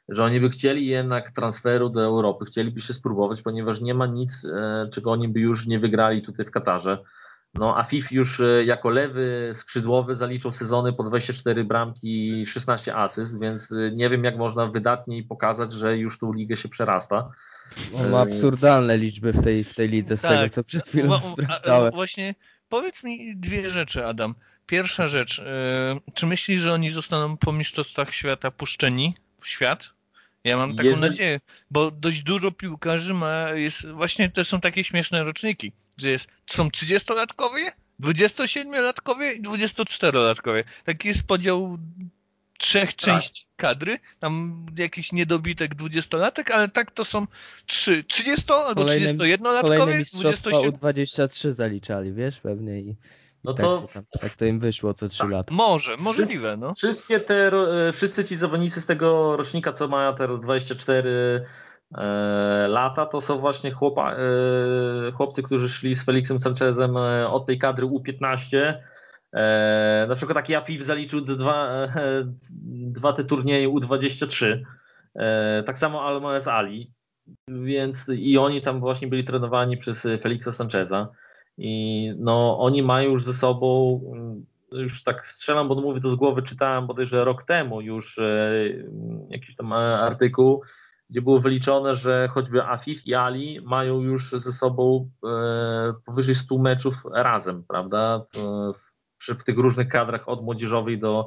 [0.08, 4.44] że oni by chcieli jednak transferu do Europy, chcieliby się spróbować, ponieważ nie ma nic,
[4.44, 6.98] e, czego oni by już nie wygrali tutaj w Katarze.
[7.54, 13.40] No, Afif już e, jako lewy skrzydłowy zaliczył sezony po 24 bramki i 16 asyst,
[13.40, 17.30] więc nie wiem jak można wydatniej pokazać, że już tą ligę się przerasta.
[17.96, 20.30] On ma absurdalne liczby w tej, w tej lidze, z tak.
[20.30, 21.92] tego co przed chwilą sprawdzałem.
[22.00, 22.34] Właśnie
[22.68, 24.34] powiedz mi dwie rzeczy, Adam.
[24.66, 29.93] Pierwsza rzecz, yy, czy myślisz, że oni zostaną po Mistrzostwach Świata puszczeni w świat?
[30.44, 31.10] Ja mam taką Jeżeli...
[31.10, 36.28] nadzieję, bo dość dużo piłkarzy ma, jest, właśnie to są takie śmieszne roczniki, że jest,
[36.46, 40.64] są 30-latkowie, 27-latkowie i 24-latkowie.
[40.84, 41.78] Taki jest podział
[42.58, 42.96] trzech tak.
[42.96, 47.26] części kadry, tam jakiś niedobitek dwudziestolatek, ale tak to są
[47.66, 49.78] trzy, 30 albo 31-latkowie.
[49.78, 50.72] Kolejne mistrzostwa 27...
[50.72, 52.94] U23 zaliczali, wiesz, pewnie i,
[53.44, 55.54] no tak, to, tam, tak to im wyszło co trzy tak, lata.
[55.54, 56.74] Może, możliwe, no.
[56.74, 61.44] Wszystkie te, e, wszyscy ci zawodnicy z tego rocznika, co mają teraz 24
[61.94, 64.16] e, lata, to są właśnie chłopa, e,
[65.12, 68.74] chłopcy, którzy szli z Felixem Sanchezem e, od tej kadry U15
[69.34, 71.88] E, na przykład taki Afif zaliczył dwa, e,
[72.92, 74.62] dwa te turnieje U23.
[75.14, 76.92] E, tak samo Almoez Ali.
[77.48, 81.08] Więc i oni tam właśnie byli trenowani przez Felixa Sancheza.
[81.58, 84.00] I no, oni mają już ze sobą,
[84.72, 88.20] już tak strzelam, bo mówię to z głowy, czytałem bodajże rok temu już
[89.28, 90.62] jakiś tam artykuł,
[91.10, 95.10] gdzie było wyliczone, że choćby Afif i Ali mają już ze sobą
[96.06, 98.26] powyżej 100 meczów razem, prawda?
[98.74, 98.94] W,
[99.34, 101.26] w tych różnych kadrach od młodzieżowej do,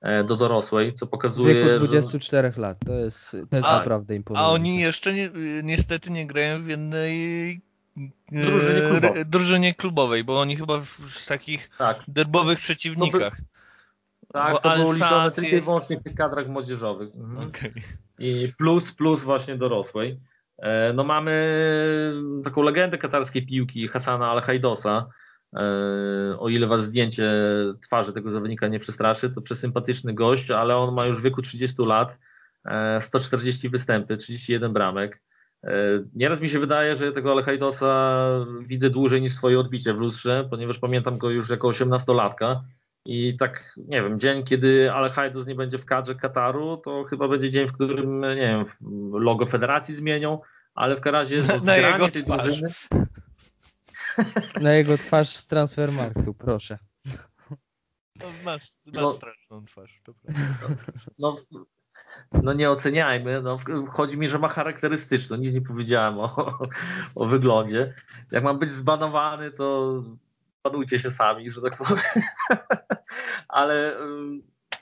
[0.00, 1.64] e, do dorosłej, co pokazuje.
[1.64, 2.60] W wieku 24 że...
[2.60, 4.50] lat, to jest, to jest a, naprawdę imponujące.
[4.50, 5.30] A oni jeszcze nie,
[5.62, 7.60] niestety nie grają w jednej
[8.32, 11.98] drużynie klubowej, drużynie klubowej bo oni chyba w takich tak.
[12.08, 13.36] derbowych przeciwnikach.
[14.32, 15.62] tak, bo to było liczone tylko jest...
[15.62, 17.08] i wyłącznie w tych kadrach młodzieżowych.
[17.14, 17.48] Mhm.
[17.48, 17.72] Okay.
[18.18, 20.20] I plus, plus właśnie dorosłej.
[20.58, 21.32] E, no mamy
[22.44, 25.06] taką legendę katarskiej piłki Hasana Al-Hajdosa,
[25.54, 27.32] E, o ile was zdjęcie
[27.82, 31.82] twarzy tego zawodnika nie przestraszy, to przesympatyczny gość, ale on ma już w wieku 30
[31.82, 32.18] lat,
[33.00, 35.22] 140 e, występy, 31 bramek.
[35.66, 38.26] E, nieraz mi się wydaje, że tego Alejdosa
[38.60, 42.60] widzę dłużej niż swoje odbicie w lustrze, ponieważ pamiętam go już jako 18-latka
[43.06, 47.50] i tak, nie wiem, dzień, kiedy Alejdos nie będzie w kadrze Kataru, to chyba będzie
[47.50, 48.64] dzień, w którym, nie wiem,
[49.12, 50.38] logo federacji zmienią,
[50.74, 52.68] ale w każdym razie no, zgranie tej drużyny
[54.60, 56.78] na jego twarz z Transfermarktu, proszę.
[58.16, 60.14] No, masz, masz no, straszną twarz, to
[61.18, 61.36] No,
[62.42, 63.58] no nie oceniajmy, no,
[63.90, 66.58] chodzi mi, że ma charakterystyczną, nic nie powiedziałem o,
[67.16, 67.94] o wyglądzie.
[68.30, 69.94] Jak mam być zbanowany, to
[70.62, 72.04] panujcie się sami, że tak powiem.
[73.48, 73.96] Ale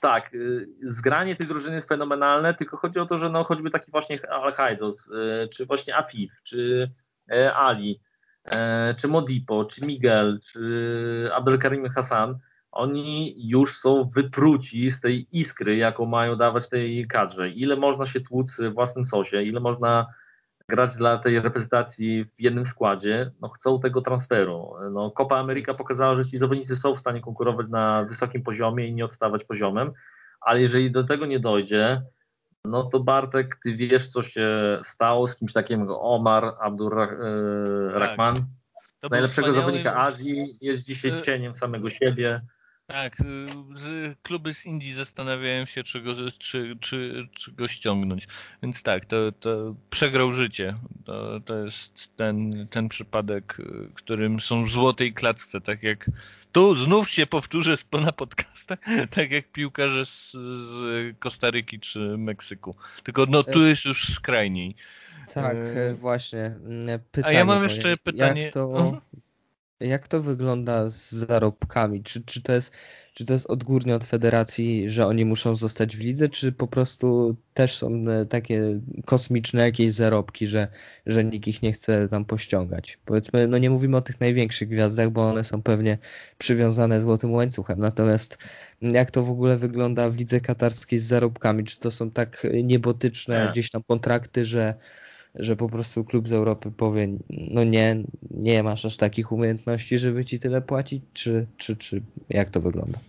[0.01, 3.91] tak, y, zgranie tych drużyn jest fenomenalne, tylko chodzi o to, że no, choćby taki
[3.91, 6.89] właśnie Al-Qaidos, y, czy właśnie Afif, czy
[7.31, 7.99] y, Ali,
[8.45, 12.39] E, czy Modipo, czy Miguel, czy Abdelkarim Hassan,
[12.73, 17.49] oni już są wypruci z tej iskry, jaką mają dawać tej kadrze.
[17.49, 20.05] Ile można się tłuc w własnym sosie, ile można
[20.69, 24.73] grać dla tej reprezentacji w jednym składzie, no chcą tego transferu.
[24.91, 28.93] No, Copa America pokazała, że ci zawodnicy są w stanie konkurować na wysokim poziomie i
[28.93, 29.91] nie odstawać poziomem,
[30.41, 32.01] ale jeżeli do tego nie dojdzie,
[32.65, 38.45] no to Bartek, ty wiesz, co się stało z kimś takim Omar Abdurrahman, e,
[39.01, 39.11] tak.
[39.11, 42.41] najlepszego zawodnika Azji, jest dzisiaj e, cieniem samego siebie.
[42.93, 43.23] Tak, y,
[43.75, 48.27] z, kluby z Indii zastanawiają się, czy go, czy, czy, czy go ściągnąć.
[48.63, 50.75] Więc tak, to, to przegrał życie.
[51.05, 56.09] To, to jest ten, ten przypadek, y, którym są w złotej klatce, tak jak
[56.51, 58.79] tu znów się powtórzę na podcastach,
[59.15, 60.75] tak jak piłkarze z, z
[61.19, 62.75] Kostaryki czy Meksyku.
[63.03, 64.75] Tylko no tu jest już skrajniej.
[65.33, 65.93] Tak, e...
[65.93, 66.55] właśnie.
[67.11, 68.41] Pytanie A ja mam jeszcze pytanie.
[68.41, 69.01] Jak to,
[69.83, 72.03] jak to wygląda z zarobkami?
[72.03, 72.71] Czy, czy, to jest,
[73.13, 77.35] czy to jest odgórnie od federacji, że oni muszą zostać w lidze, czy po prostu
[77.53, 80.67] też są e, takie kosmiczne jakieś zarobki, że,
[81.05, 82.99] że nikt ich nie chce tam pościągać?
[83.05, 85.97] Powiedzmy, no nie mówimy o tych największych gwiazdach, bo one są pewnie
[86.37, 87.79] przywiązane złotym łańcuchem.
[87.79, 88.37] Natomiast
[88.81, 91.63] jak to w ogóle wygląda w lidze katarskiej z zarobkami?
[91.63, 94.73] Czy to są tak niebotyczne gdzieś tam kontrakty, że
[95.35, 100.25] że po prostu klub z Europy powie, no nie, nie masz aż takich umiejętności, żeby
[100.25, 102.99] ci tyle płacić, czy, czy, czy jak to wygląda?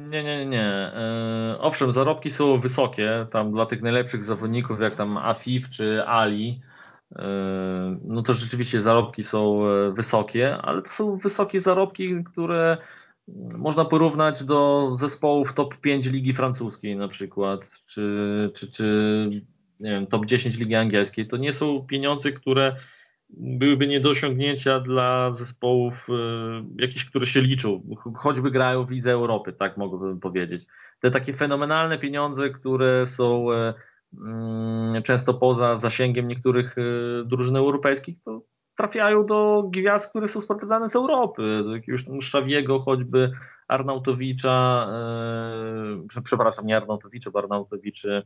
[0.00, 0.64] Nie, nie, nie.
[0.64, 6.60] E, owszem, zarobki są wysokie, tam dla tych najlepszych zawodników, jak tam Afif czy Ali,
[7.16, 7.22] e,
[8.04, 12.78] no to rzeczywiście zarobki są e, wysokie, ale to są wysokie zarobki, które
[13.58, 19.28] można porównać do zespołów top 5 Ligi Francuskiej na przykład, czy, czy, czy
[19.80, 22.76] nie wiem, top 10 Ligi Angielskiej, to nie są pieniądze, które
[23.30, 27.82] byłyby nie do osiągnięcia dla zespołów y, jakichś, które się liczą,
[28.16, 30.66] choćby grają w Lidze Europy, tak mogłbym powiedzieć.
[31.00, 33.74] Te takie fenomenalne pieniądze, które są y,
[34.98, 36.76] y, często poza zasięgiem niektórych
[37.24, 38.42] drużyn europejskich, to
[38.76, 43.32] trafiają do gwiazd, które są sprowadzane z Europy, do jakiegoś Szawiego, choćby
[43.68, 44.88] Arnautowicza,
[46.24, 47.38] przepraszam, nie Arnautowicza, bo
[48.04, 48.22] E,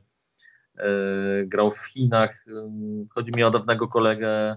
[1.45, 2.45] grał w Chinach.
[3.11, 4.57] Chodzi mi o dawnego kolegę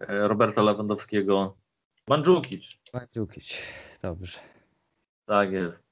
[0.00, 1.56] e, Roberta Lewandowskiego.
[2.08, 2.64] Mandzukic.
[2.94, 3.62] Mandzukic,
[4.02, 4.38] dobrze.
[5.26, 5.84] Tak jest.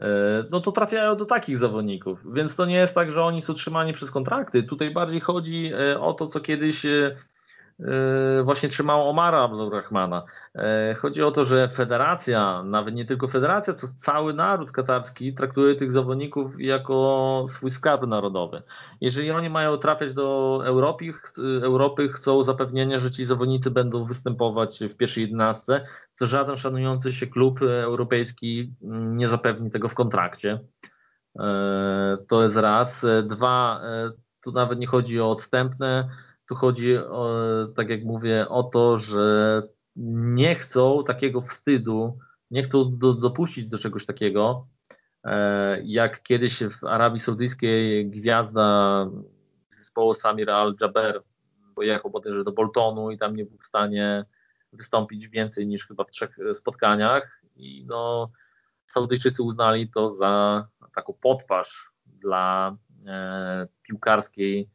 [0.00, 0.08] E,
[0.50, 3.92] no to trafiają do takich zawodników, więc to nie jest tak, że oni są trzymani
[3.92, 4.62] przez kontrakty.
[4.62, 7.14] Tutaj bardziej chodzi o to, co kiedyś E,
[8.44, 10.22] właśnie trzymał Omara Abdurrahmana.
[10.54, 15.76] E, chodzi o to, że federacja, nawet nie tylko federacja, co cały naród katarski traktuje
[15.76, 18.62] tych zawodników jako swój skarb narodowy.
[19.00, 21.04] Jeżeli oni mają trafiać do Europy,
[21.62, 27.26] Europy chcą zapewnienia, że ci zawodnicy będą występować w pierwszej jedenastce, co żaden szanujący się
[27.26, 30.60] klub europejski nie zapewni tego w kontrakcie.
[31.38, 33.06] E, to jest raz.
[33.28, 33.80] Dwa,
[34.42, 36.08] tu nawet nie chodzi o odstępne
[36.48, 37.28] tu chodzi, o,
[37.76, 39.62] tak jak mówię, o to, że
[39.96, 42.18] nie chcą takiego wstydu,
[42.50, 44.66] nie chcą do, dopuścić do czegoś takiego,
[45.24, 49.06] e, jak kiedyś w Arabii Saudyjskiej gwiazda
[49.70, 51.22] zespołu Samir Al-Jaber
[51.74, 54.24] pojechał bodajże do Boltonu i tam nie był w stanie
[54.72, 57.42] wystąpić więcej niż chyba w trzech spotkaniach.
[57.56, 58.30] I no
[58.86, 64.70] Saudyjczycy uznali to za taką potwarz dla e, piłkarskiej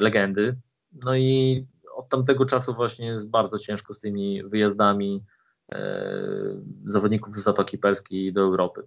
[0.00, 0.56] legendy.
[0.92, 5.24] No i od tamtego czasu właśnie jest bardzo ciężko z tymi wyjazdami
[5.72, 6.04] e,
[6.84, 8.82] zawodników z Zatoki Perskiej do Europy.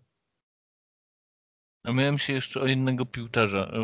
[1.84, 3.82] A miałem się jeszcze o jednego piłkarza e,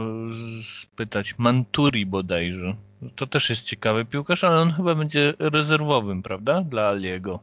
[0.63, 1.37] spytać.
[1.37, 2.75] Manturi bodajże.
[3.15, 6.61] To też jest ciekawy piłkarz, ale on chyba będzie rezerwowym, prawda?
[6.61, 7.39] Dla Aliego.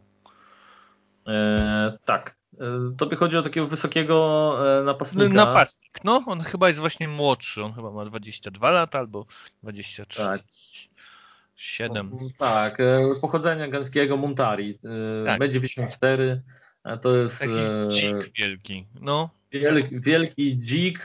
[1.27, 2.40] E, tak.
[2.61, 5.35] E, tobie chodzi o takiego wysokiego e, napastnika.
[5.35, 6.23] Napastnik, no.
[6.27, 7.65] On chyba jest właśnie młodszy.
[7.65, 9.27] On chyba ma 22 lata albo
[9.63, 10.23] 23.
[10.23, 10.41] Tak.
[11.57, 12.19] 7.
[12.39, 14.79] Tak, e, pochodzenia gęskiego Muntari.
[15.27, 15.41] Tak.
[15.41, 16.41] B94
[17.03, 17.39] to jest.
[17.39, 17.53] Taki
[17.89, 18.87] dzik wielki.
[19.01, 19.31] No.
[19.53, 21.05] Wielki, wielki dzik.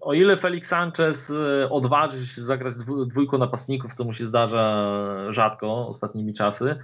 [0.00, 1.32] O ile Felix Sanchez
[1.70, 2.74] odważy się zagrać
[3.06, 4.86] dwójką napastników, co mu się zdarza
[5.30, 6.76] rzadko ostatnimi czasy,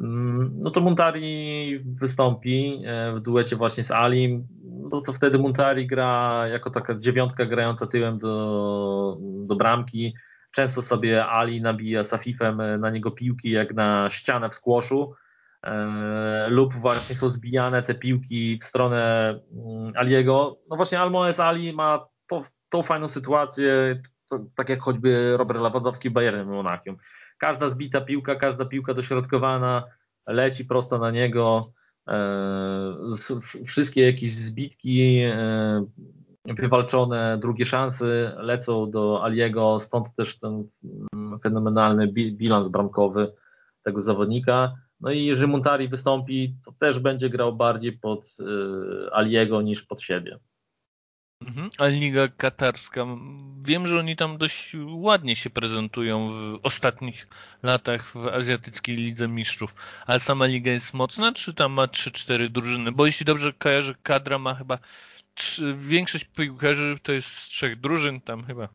[0.00, 4.46] no to Montari wystąpi e, w duecie właśnie z Alim,
[4.90, 10.14] no to wtedy Montari gra jako taka dziewiątka grająca tyłem do, do bramki.
[10.50, 15.14] Często sobie Ali nabija Safifem na niego piłki jak na ścianę w skłoszu
[15.62, 20.58] e, lub właśnie są zbijane te piłki w stronę mm, Aliego.
[20.70, 26.10] No właśnie Almoes Ali ma to, tą fajną sytuację, to, tak jak choćby Robert Lewandowski
[26.10, 26.96] w Bayernem Monachium
[27.38, 29.84] każda zbita piłka, każda piłka dośrodkowana
[30.26, 31.72] leci prosto na niego.
[32.08, 32.96] E,
[33.66, 35.86] wszystkie jakieś zbitki, e,
[36.44, 40.68] wywalczone drugie szanse lecą do Aliego, stąd też ten
[41.14, 43.32] mm, fenomenalny bilans bramkowy
[43.82, 44.74] tego zawodnika.
[45.00, 50.02] No i jeżeli Montari wystąpi, to też będzie grał bardziej pod e, Aliego niż pod
[50.02, 50.38] siebie.
[51.40, 51.70] Mhm.
[51.78, 53.06] A Liga Katarska,
[53.62, 57.28] wiem, że oni tam dość ładnie się prezentują w ostatnich
[57.62, 59.74] latach w Azjatyckiej Lidze Mistrzów.
[60.06, 62.92] Ale sama liga jest mocna, czy tam ma 3-4 drużyny?
[62.92, 64.78] Bo jeśli dobrze kojarzę, kadra ma chyba
[65.34, 68.68] 3, większość piłkarzy to jest z trzech drużyn, tam chyba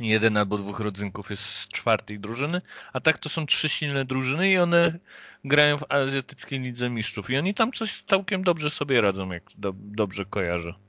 [0.00, 2.60] jeden albo dwóch rodzynków jest z czwartej drużyny,
[2.92, 4.98] a tak to są trzy silne drużyny i one
[5.44, 7.30] grają w Azjatyckiej Lidze Mistrzów.
[7.30, 10.87] I oni tam coś całkiem dobrze sobie radzą, jak do, dobrze kojarzę.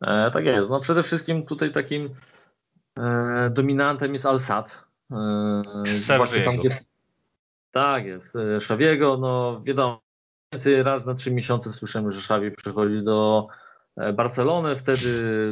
[0.00, 0.70] E, tak jest.
[0.70, 2.14] No przede wszystkim tutaj takim
[2.98, 4.84] e, dominantem jest Al-Sad.
[5.12, 6.78] E, właśnie tam, gdzie,
[7.70, 8.34] Tak jest.
[8.60, 10.00] Szawiego, no wiadomo,
[10.52, 13.48] więcej raz na trzy miesiące słyszymy, że Szawi przychodzi do
[14.14, 15.08] Barcelony, wtedy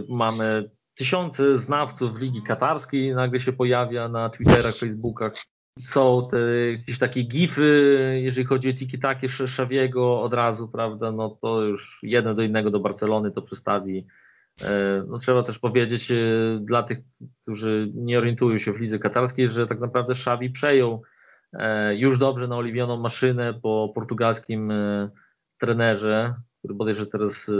[0.08, 5.32] mamy tysiące znawców Ligi Katarskiej, nagle się pojawia na Twitterach, Facebookach.
[5.78, 6.38] Są te
[6.70, 12.36] jakieś takie gify, jeżeli chodzi o tiki-taki Szawiego od razu, prawda, no to już jeden
[12.36, 14.06] do innego do Barcelony to przedstawi.
[14.64, 16.16] E, no trzeba też powiedzieć e,
[16.60, 16.98] dla tych,
[17.42, 21.02] którzy nie orientują się w lidze katarskiej, że tak naprawdę Szawi przejął
[21.52, 24.72] e, już dobrze naoliwioną maszynę po portugalskim
[25.60, 27.50] trenerze, który bodajże teraz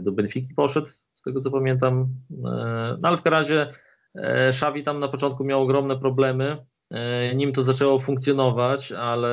[0.00, 2.08] do Benfiki poszedł, z tego co pamiętam.
[3.00, 3.74] No ale w każdym razie
[4.52, 6.56] Szawi tam na początku miał ogromne problemy,
[7.34, 9.30] nim to zaczęło funkcjonować, ale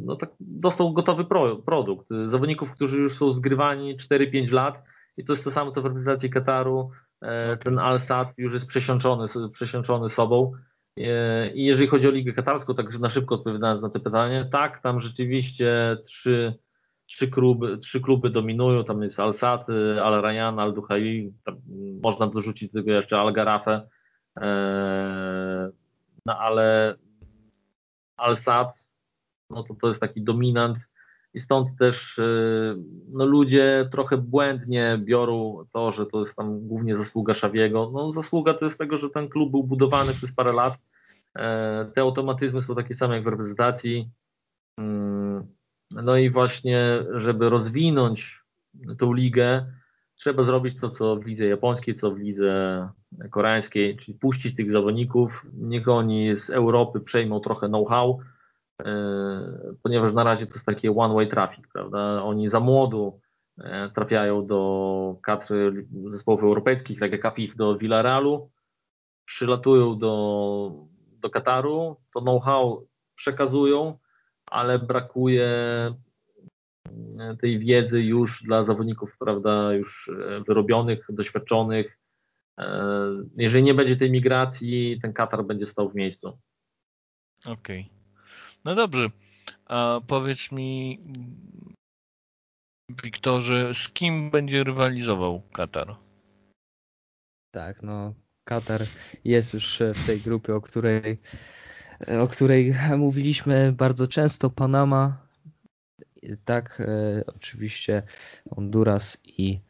[0.00, 2.06] no tak dostał gotowy pro, produkt.
[2.24, 4.82] Zawodników, którzy już są zgrywani 4-5 lat,
[5.16, 6.90] i to jest to samo, co w reprezentacji Kataru.
[7.22, 10.52] E, ten Al-Sad już jest przesiączony, przesiączony sobą.
[10.98, 14.82] E, I jeżeli chodzi o Ligę Katarską, tak na szybko odpowiadając na to pytanie, tak,
[14.82, 16.54] tam rzeczywiście trzy,
[17.06, 18.84] trzy, kluby, trzy kluby dominują.
[18.84, 19.66] Tam jest Al-Sad,
[20.02, 21.32] Al-Rayan, Al-Duhai.
[22.02, 23.88] Można dorzucić do tego jeszcze Al-Garafę.
[26.26, 26.96] No ale
[28.16, 28.92] Al-Sad,
[29.50, 30.78] no to to jest taki dominant
[31.34, 32.76] i stąd też y,
[33.08, 37.90] no, ludzie trochę błędnie biorą to, że to jest tam głównie zasługa Szawiego.
[37.92, 40.74] No, zasługa to jest tego, że ten klub był budowany przez parę lat.
[41.38, 44.10] E, te automatyzmy są takie same jak w reprezentacji.
[44.78, 45.46] Mm,
[45.90, 48.42] no i właśnie, żeby rozwinąć
[48.98, 49.66] tą ligę,
[50.14, 52.88] trzeba zrobić to, co w lidze japońskiej, co w lidze
[53.30, 58.18] koreańskiej, czyli puścić tych zawodników, niech oni z Europy przejmą trochę know-how,
[58.84, 62.22] E, ponieważ na razie to jest takie one-way traffic, prawda?
[62.22, 63.20] Oni za młodu
[63.58, 68.50] e, trafiają do kadry zespołów europejskich, tak jak Afif do Villarealu,
[69.24, 70.72] przylatują do,
[71.20, 73.98] do Kataru, to know-how przekazują,
[74.46, 75.46] ale brakuje
[77.18, 80.10] e, tej wiedzy już dla zawodników, prawda, już
[80.46, 81.98] wyrobionych, doświadczonych.
[83.36, 86.38] Jeżeli nie będzie tej migracji, ten Katar będzie stał w miejscu.
[87.44, 87.80] Okej.
[87.80, 88.02] Okay.
[88.64, 89.10] No dobrze,
[89.66, 91.00] a powiedz mi,
[93.04, 95.96] Wiktorze, z kim będzie rywalizował Katar?
[97.50, 98.80] Tak, no Katar
[99.24, 101.18] jest już w tej grupie, o której,
[102.20, 104.50] o której mówiliśmy bardzo często.
[104.50, 105.26] Panama,
[106.44, 108.02] tak, e, oczywiście
[108.54, 109.60] Honduras i,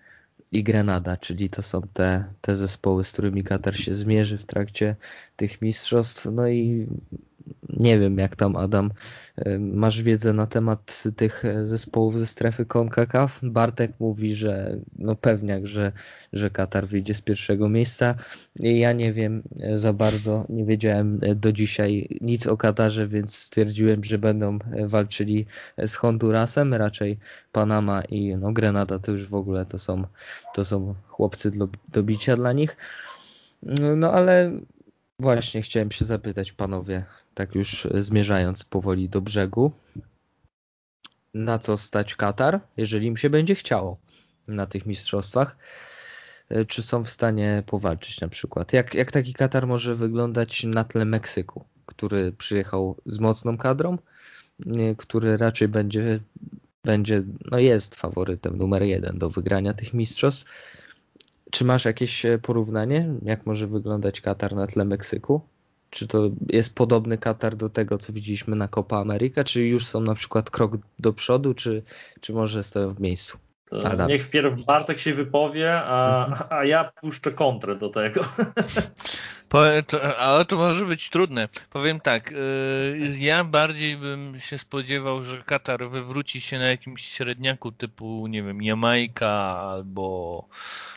[0.52, 4.96] i Grenada, czyli to są te, te zespoły, z którymi Katar się zmierzy w trakcie
[5.36, 6.26] tych mistrzostw.
[6.32, 6.86] No i
[7.68, 8.90] nie wiem jak tam Adam,
[9.58, 13.40] masz wiedzę na temat tych e, zespołów ze strefy CONCACAF.
[13.42, 15.92] Bartek mówi, że no pewniak, że,
[16.32, 18.14] że Katar wyjdzie z pierwszego miejsca.
[18.56, 23.36] Ja nie wiem e, za bardzo, nie wiedziałem e, do dzisiaj nic o Katarze, więc
[23.36, 25.46] stwierdziłem, że będą walczyli
[25.86, 27.18] z Hondurasem, raczej
[27.52, 30.04] Panama i no Grenada to już w ogóle to są,
[30.54, 32.76] to są chłopcy do, do bicia dla nich.
[33.96, 34.52] No ale
[35.18, 37.04] właśnie chciałem się zapytać panowie,
[37.34, 39.72] tak już zmierzając powoli do brzegu,
[41.34, 43.98] na co stać Katar, jeżeli im się będzie chciało
[44.48, 45.56] na tych mistrzostwach,
[46.48, 48.72] e, czy są w stanie powalczyć na przykład.
[48.72, 53.98] Jak, jak taki Katar może wyglądać na tle Meksyku, który przyjechał z mocną kadrą,
[54.66, 56.20] e, który raczej będzie,
[56.84, 60.44] będzie no jest faworytem numer jeden do wygrania tych mistrzostw.
[61.50, 65.40] Czy masz jakieś e, porównanie, jak może wyglądać Katar na tle Meksyku?
[65.92, 70.00] Czy to jest podobny Katar do tego, co widzieliśmy na Copa America, czy już są
[70.00, 71.82] na przykład krok do przodu, czy,
[72.20, 73.38] czy może stoją w miejscu?
[73.84, 74.08] Adam.
[74.08, 76.48] Niech wpierw Bartek się wypowie, a, mhm.
[76.50, 78.20] a ja puszczę kontrę do tego.
[80.18, 81.48] Ale to może być trudne.
[81.70, 87.72] Powiem tak, y, ja bardziej bym się spodziewał, że Katar wywróci się na jakimś średniaku
[87.72, 90.44] typu, nie wiem, Jamajka albo...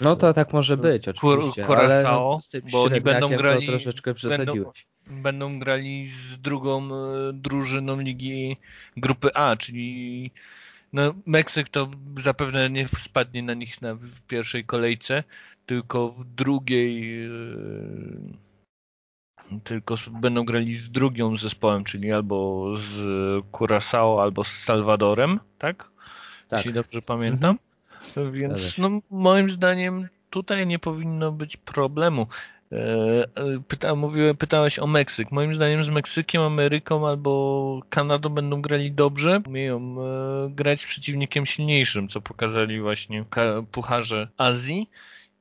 [0.02, 3.68] No to tak może być oczywiście, Curaçao, no, bo oni będą grali...
[3.68, 4.72] troszeczkę Będą,
[5.08, 8.58] będą grali z drugą y, drużyną ligi
[8.98, 10.32] grupy A, czyli
[10.96, 11.90] no, Meksyk to
[12.24, 15.24] zapewne nie spadnie na nich na, w pierwszej kolejce,
[15.66, 18.46] tylko w drugiej yy,
[19.64, 22.94] tylko będą grali z drugim zespołem, czyli albo z
[23.52, 25.90] Curaçao, albo z Salwadorem, tak?
[26.48, 26.60] tak.
[26.60, 27.60] Jeśli dobrze pamiętam.
[28.08, 28.32] Mhm.
[28.32, 32.28] Więc no, moim zdaniem tutaj nie powinno być problemu.
[33.68, 35.32] Pyta, mówiłem, pytałeś o Meksyk.
[35.32, 39.42] Moim zdaniem z Meksykiem, Ameryką albo Kanadą będą grali dobrze.
[39.48, 43.26] Umieją e, grać przeciwnikiem silniejszym, co pokazali właśnie
[43.72, 44.90] pucharze Azji.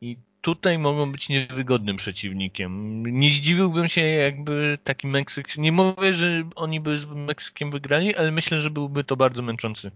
[0.00, 3.02] I tutaj mogą być niewygodnym przeciwnikiem.
[3.06, 5.56] Nie zdziwiłbym się, jakby taki Meksyk.
[5.56, 9.90] Nie mówię, że oni by z Meksykiem wygrali, ale myślę, że byłby to bardzo męczący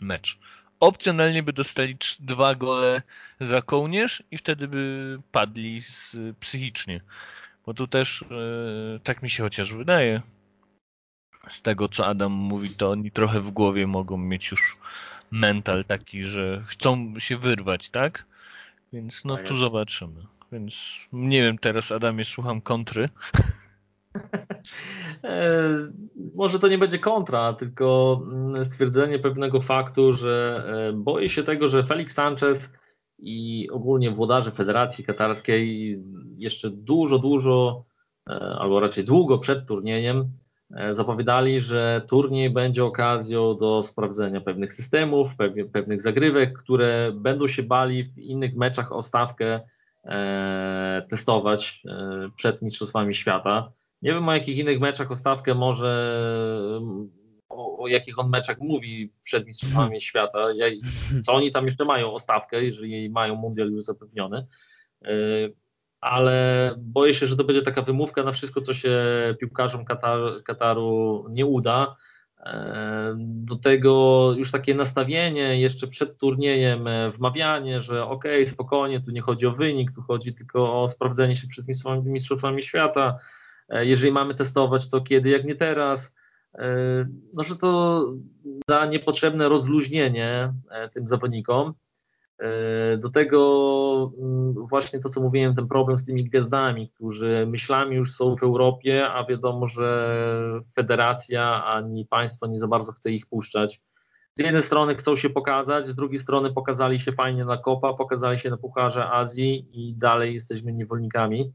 [0.00, 0.38] mecz.
[0.80, 3.02] Opcjonalnie by dostali dwa gole
[3.40, 7.00] za kołnierz i wtedy by padli z, psychicznie.
[7.66, 10.22] Bo tu też e, tak mi się chociaż wydaje.
[11.48, 14.76] Z tego co Adam mówi, to oni trochę w głowie mogą mieć już
[15.30, 18.26] mental taki, że chcą się wyrwać, tak?
[18.92, 20.26] Więc no tak tu zobaczymy.
[20.52, 23.08] Więc nie wiem, teraz Adamie słucham kontry.
[25.24, 25.68] E,
[26.34, 31.68] może to nie będzie kontra, tylko mm, stwierdzenie pewnego faktu, że e, boję się tego,
[31.68, 32.74] że Felix Sanchez
[33.18, 35.98] i ogólnie włodarze Federacji Katarskiej
[36.36, 37.84] jeszcze dużo, dużo,
[38.30, 40.28] e, albo raczej długo przed turniejem
[40.92, 45.30] zapowiadali, że turniej będzie okazją do sprawdzenia pewnych systemów,
[45.72, 49.60] pewnych zagrywek, które będą się bali w innych meczach o stawkę
[51.10, 51.82] testować
[52.36, 53.72] przed Mistrzostwami Świata.
[54.04, 56.20] Nie wiem o jakich innych meczach o stawkę może,
[57.48, 60.00] o, o jakich on meczach mówi przed Mistrzostwami hmm.
[60.00, 60.42] Świata,
[61.26, 64.46] co oni tam jeszcze mają o stawkę, jeżeli mają mundial już zapewniony.
[65.06, 65.54] Y,
[66.00, 68.96] ale boję się, że to będzie taka wymówka na wszystko, co się
[69.40, 71.96] piłkarzom Katar, Kataru nie uda.
[72.38, 72.42] Y,
[73.18, 79.10] do tego już takie nastawienie jeszcze przed turniejem, e, wmawianie, że okej, okay, spokojnie, tu
[79.10, 83.18] nie chodzi o wynik, tu chodzi tylko o sprawdzenie się przed mistrzostwami, mistrzostwami świata.
[83.68, 86.14] E, jeżeli mamy testować, to kiedy, jak nie teraz.
[86.54, 86.66] E,
[87.34, 88.04] no, że to
[88.68, 91.74] da niepotrzebne rozluźnienie e, tym zawodnikom.
[92.98, 98.12] Do tego mm, właśnie to, co mówiłem, ten problem z tymi gwiazdami, którzy myślami już
[98.12, 103.80] są w Europie, a wiadomo, że federacja ani państwo nie za bardzo chce ich puszczać.
[104.34, 108.38] Z jednej strony chcą się pokazać, z drugiej strony pokazali się fajnie na Kopa, pokazali
[108.38, 111.52] się na Pucharze Azji i dalej jesteśmy niewolnikami.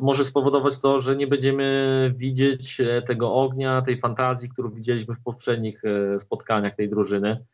[0.00, 5.22] Może spowodować to, że nie będziemy widzieć e, tego ognia, tej fantazji, którą widzieliśmy w
[5.22, 7.44] poprzednich e, spotkaniach tej drużyny.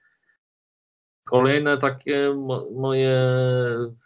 [1.24, 2.34] Kolejne takie
[2.74, 3.22] moje,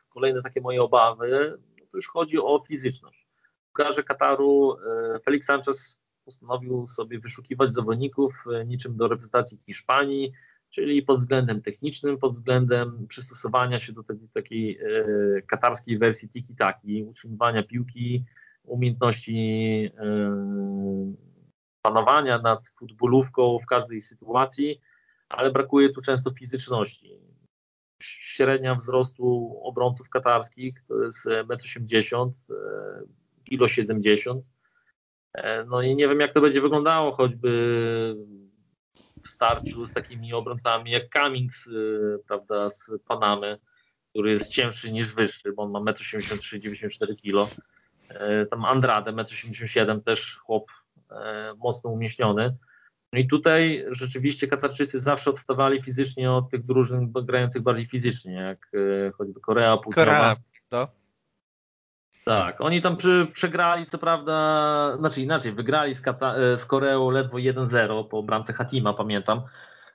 [0.09, 1.59] kolejne takie moje obawy,
[1.91, 3.27] to już chodzi o fizyczność.
[3.61, 4.77] W Piłkarze Kataru
[5.15, 10.33] e, Felix Sanchez postanowił sobie wyszukiwać zawodników niczym do reprezentacji Hiszpanii,
[10.71, 17.05] czyli pod względem technicznym, pod względem przystosowania się do tej takiej e, katarskiej wersji tiki-taki,
[17.05, 18.25] utrzymywania piłki,
[18.65, 19.37] umiejętności
[19.99, 20.37] e,
[21.83, 24.81] panowania nad futbolówką w każdej sytuacji,
[25.29, 27.21] ale brakuje tu często fizyczności.
[28.03, 32.35] Średnia wzrostu obrońców katarskich to jest 1,80 m,
[33.45, 34.45] kilo 70
[35.67, 38.17] No i nie wiem, jak to będzie wyglądało, choćby
[39.27, 43.59] w starciu z takimi obrońcami jak Cummings, y, prawda, z Panamy,
[44.11, 47.55] który jest cięższy niż wyższy, bo on ma 1,83 m, 94 kg.
[48.51, 50.71] Tam Andrade, 1,87 m, też chłop
[51.11, 52.57] e, mocno umieśniony.
[53.13, 58.71] No i tutaj rzeczywiście Katarczycy zawsze odstawali fizycznie od tych drużyn grających bardziej fizycznie, jak
[58.75, 60.05] e, choćby Korea Południowa.
[60.05, 60.37] Korea,
[60.69, 60.89] to.
[62.27, 67.11] Tak, oni tam przy, przegrali, co prawda, znaczy inaczej, wygrali z, Kata, e, z Koreą
[67.11, 69.43] ledwo 1-0 po bramce Hatima, pamiętam.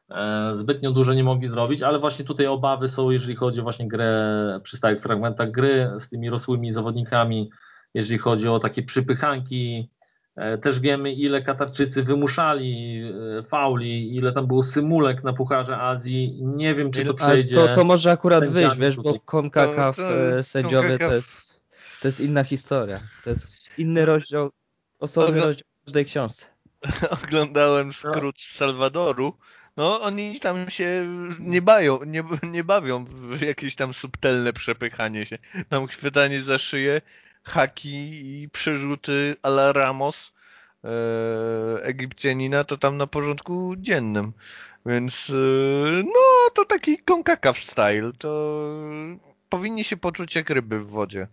[0.09, 3.87] E, zbytnio dużo nie mogli zrobić, ale właśnie tutaj obawy są, jeżeli chodzi o właśnie
[3.87, 7.49] grę przy stałych fragmentach gry z tymi rosłymi zawodnikami,
[7.93, 9.89] jeżeli chodzi o takie przypychanki.
[10.35, 13.03] E, też wiemy, ile Katarczycy wymuszali
[13.47, 16.39] fauli, ile tam było symulek na Pucharze Azji.
[16.43, 17.55] Nie wiem, czy to przejdzie.
[17.55, 19.97] To, to może akurat wyjść, wiesz, bo CONCACAF
[20.41, 21.50] sędziowie to jest
[22.01, 22.99] to jest inna historia.
[23.23, 24.51] To jest inny rozdział,
[24.99, 26.45] osobny Ogl rozdział w każdej książce.
[27.23, 29.37] Oglądałem skrót z Salwadoru.
[29.77, 31.07] No, oni tam się
[31.39, 35.37] nie bają, nie, nie bawią w jakieś tam subtelne przepychanie się.
[35.69, 37.01] Tam chwytanie za szyję,
[37.43, 40.33] haki i przerzuty a la Ramos
[40.83, 44.33] e, Egipcjanina to tam na porządku dziennym.
[44.85, 45.33] Więc e,
[46.03, 48.11] no, to taki konkakaw style.
[48.17, 48.61] To
[49.49, 51.27] powinni się poczuć jak ryby w wodzie.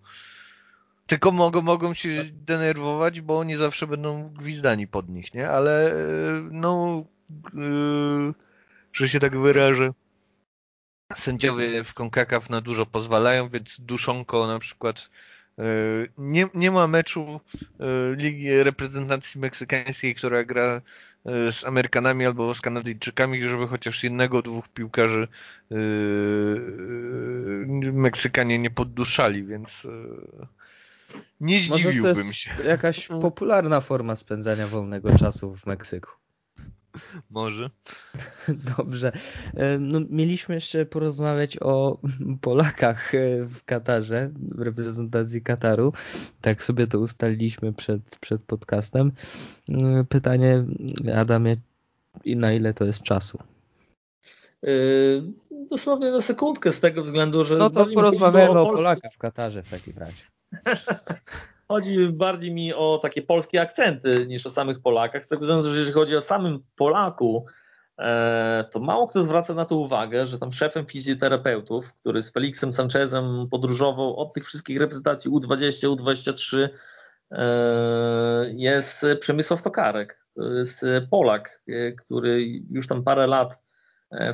[1.08, 5.48] Tylko mogą, mogą się denerwować, bo oni zawsze będą gwizdani pod nich, nie?
[5.48, 5.96] Ale e,
[6.50, 7.04] no,
[7.54, 8.34] yy,
[8.92, 9.90] że się tak wyrażę,
[11.14, 15.10] sędziowie w CONCACAF na dużo pozwalają, więc Duszonko na przykład
[15.58, 15.64] yy,
[16.18, 17.40] nie, nie ma meczu
[18.16, 20.80] Ligi Reprezentacji Meksykańskiej, która gra
[21.52, 25.28] z Amerykanami albo z Kanadyjczykami, żeby chociaż jednego, dwóch piłkarzy
[27.92, 29.86] Meksykanie nie podduszali, więc
[31.40, 32.50] nie zdziwiłbym Może to jest się.
[32.64, 36.10] jakaś popularna forma spędzania wolnego czasu w Meksyku.
[37.30, 37.70] Może.
[38.76, 39.12] Dobrze.
[39.54, 41.98] E, no, mieliśmy jeszcze porozmawiać o
[42.40, 45.92] Polakach e, w Katarze, w reprezentacji Kataru.
[46.40, 49.12] Tak sobie to ustaliliśmy przed, przed podcastem.
[49.68, 50.64] E, pytanie,
[51.16, 51.56] Adamie,
[52.26, 53.38] na ile to jest czasu?
[54.62, 55.22] Yy,
[55.70, 57.56] dosłownie na sekundkę z tego względu, że...
[57.56, 60.22] No to porozmawiamy o, o Polakach w Katarze w takim razie.
[61.68, 65.70] Chodzi bardziej mi o takie polskie akcenty niż o samych Polakach, z tego względu, że
[65.70, 67.46] jeżeli chodzi o samym Polaku,
[67.98, 72.72] e, to mało kto zwraca na to uwagę, że tam szefem fizjoterapeutów, który z Felixem
[72.72, 76.68] Sanchezem podróżował od tych wszystkich reprezentacji U20, U23,
[77.30, 80.24] e, jest Przemysław Tokarek.
[80.34, 83.62] To jest Polak, e, który już tam parę lat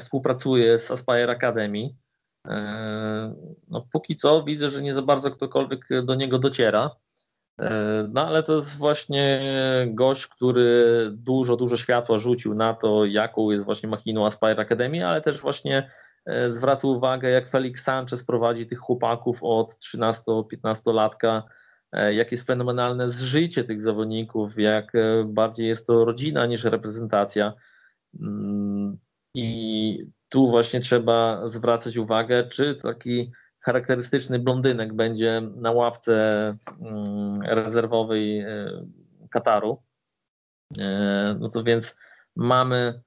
[0.00, 1.88] współpracuje z Aspire Academy.
[3.68, 6.90] No, póki co widzę, że nie za bardzo ktokolwiek do niego dociera.
[7.60, 9.40] E, no ale to jest właśnie
[9.86, 15.20] gość, który dużo, dużo światła rzucił na to, jaką jest właśnie machiną Aspire Academy, ale
[15.20, 15.90] też właśnie
[16.26, 21.42] e, zwraca uwagę, jak Felix Sanchez prowadzi tych chłopaków od 13-15 latka,
[21.92, 24.92] e, jak jest fenomenalne zżycie tych zawodników, jak
[25.24, 27.52] bardziej jest to rodzina niż reprezentacja.
[28.20, 28.98] Mm,
[29.34, 36.14] I tu właśnie trzeba zwracać uwagę, czy taki charakterystyczny blondynek będzie na ławce
[36.80, 38.46] mm, rezerwowej e,
[39.30, 39.82] Kataru.
[40.78, 41.96] E, no to więc
[42.36, 43.02] mamy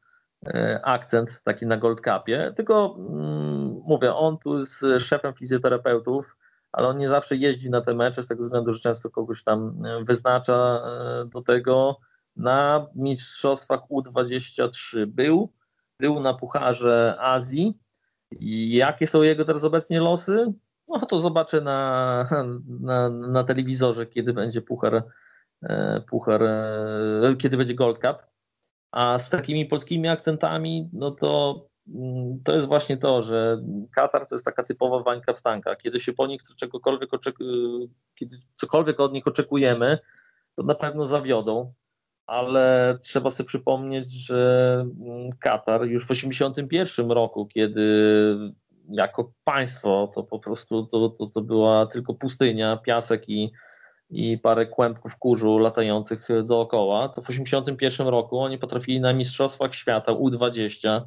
[0.45, 6.37] e, akcent taki na Gold Cupie, tylko mm, mówię, on tu jest szefem fizjoterapeutów,
[6.71, 9.83] ale on nie zawsze jeździ na te mecze z tego względu, że często kogoś tam
[10.05, 10.81] wyznacza
[11.25, 11.99] do tego.
[12.35, 15.53] Na mistrzostwach U23 był,
[15.99, 17.77] był na Pucharze Azji,
[18.39, 20.53] i jakie są jego teraz obecnie losy?
[20.87, 22.29] No to zobaczę na,
[22.79, 25.03] na, na telewizorze, kiedy będzie puchar,
[25.63, 28.17] e, puchar, e, kiedy będzie Gold Cup.
[28.91, 31.61] A z takimi polskimi akcentami, no to
[31.95, 33.61] mm, to jest właśnie to, że
[33.95, 35.75] Katar to jest taka typowa wańka wstanka.
[35.75, 37.09] Kiedy się po nich czegokolwiek
[38.15, 39.99] kiedy cokolwiek od nich oczekujemy,
[40.55, 41.73] to na pewno zawiodą
[42.27, 47.81] ale trzeba sobie przypomnieć, że mm, Katar już w 1981 roku, kiedy
[48.89, 53.51] jako państwo to po prostu to, to, to była tylko pustynia, piasek i,
[54.09, 60.11] i parę kłębków kurzu latających dookoła, to w 1981 roku oni potrafili na Mistrzostwach Świata
[60.11, 61.01] U20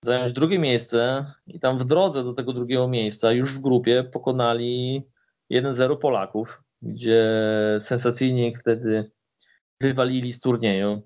[0.00, 5.02] zająć drugie miejsce i tam w drodze do tego drugiego miejsca już w grupie pokonali
[5.52, 7.24] 1-0 Polaków, gdzie
[7.80, 9.10] sensacyjnie wtedy
[9.80, 11.02] wywalili z turnieju,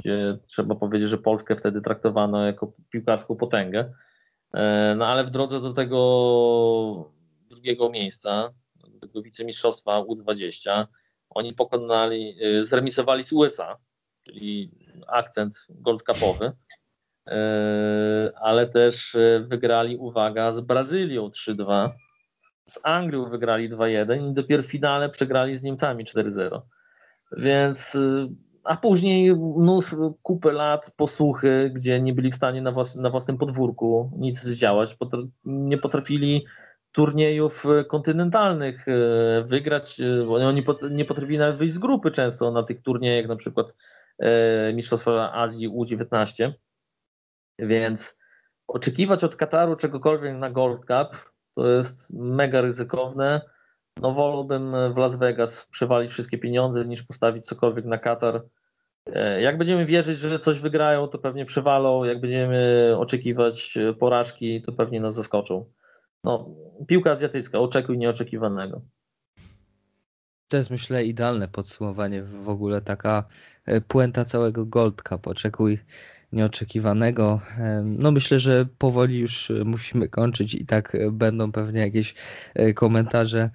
[0.00, 3.94] gdzie trzeba powiedzieć, że Polskę wtedy traktowano jako piłkarską potęgę.
[4.54, 7.12] E, no ale w drodze do tego
[7.50, 8.50] drugiego miejsca,
[8.88, 10.86] do tego wicemistrzostwa U20,
[11.30, 13.76] oni pokonali, e, zremisowali z USA,
[14.22, 14.70] czyli
[15.06, 16.52] akcent gold cupowy,
[17.28, 21.90] e, ale też wygrali, uwaga, z Brazylią 3-2,
[22.66, 26.60] z Anglią wygrali 2-1 i dopiero w finale przegrali z Niemcami 4-0.
[27.36, 28.28] Więc y,
[28.64, 33.38] a później mnóstwo, kupę lat posłuchy, gdzie nie byli w stanie na, włas, na własnym
[33.38, 34.96] podwórku nic zdziałać,
[35.44, 36.46] nie potrafili
[36.92, 42.62] turniejów kontynentalnych y, wygrać, y, bo oni nie potrafili nawet wyjść z grupy często na
[42.62, 43.66] tych turniejach, na przykład
[44.74, 46.52] Mistrzostwa Azji U19.
[47.58, 48.18] Więc
[48.66, 53.40] oczekiwać od Kataru czegokolwiek na Gold Cup to jest mega ryzykowne
[54.00, 58.42] no wolałbym w Las Vegas przewalić wszystkie pieniądze niż postawić cokolwiek na Katar.
[59.06, 62.04] E, jak będziemy wierzyć, że coś wygrają, to pewnie przewalą.
[62.04, 65.70] Jak będziemy oczekiwać porażki, to pewnie nas zaskoczą.
[66.24, 66.48] No,
[66.86, 68.80] piłka azjatycka, oczekuj nieoczekiwanego.
[70.48, 73.24] To jest myślę idealne podsumowanie w ogóle taka
[73.66, 75.26] e, puenta całego Gold Cup.
[76.34, 77.40] Nieoczekiwanego.
[77.84, 82.14] No myślę, że powoli już e, musimy kończyć i tak e, będą pewnie jakieś
[82.54, 83.50] e, komentarze,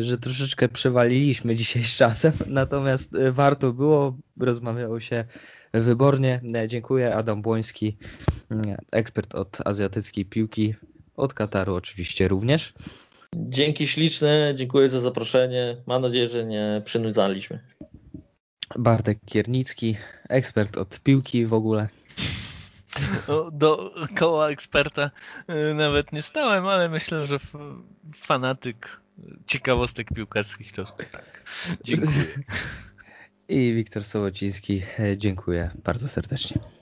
[0.00, 5.24] że troszeczkę przewaliliśmy dzisiaj z czasem, natomiast warto było, rozmawiało się
[5.72, 6.40] wybornie.
[6.68, 7.96] Dziękuję, Adam Błoński,
[8.92, 10.74] ekspert od azjatyckiej piłki,
[11.16, 12.74] od Kataru oczywiście również.
[13.36, 15.76] Dzięki śliczne, dziękuję za zaproszenie.
[15.86, 17.60] Mam nadzieję, że nie przynudzaliśmy.
[18.78, 19.96] Bartek Kiernicki,
[20.28, 21.88] ekspert od piłki w ogóle.
[23.52, 25.10] Do koła eksperta
[25.70, 27.38] y, nawet nie stałem, ale myślę, że
[28.16, 29.00] fanatyk
[29.46, 31.44] ciekawostek piłkarskich to tak.
[31.84, 32.24] Dziękuję.
[33.48, 34.82] I Wiktor Sołociński,
[35.16, 36.81] dziękuję bardzo serdecznie.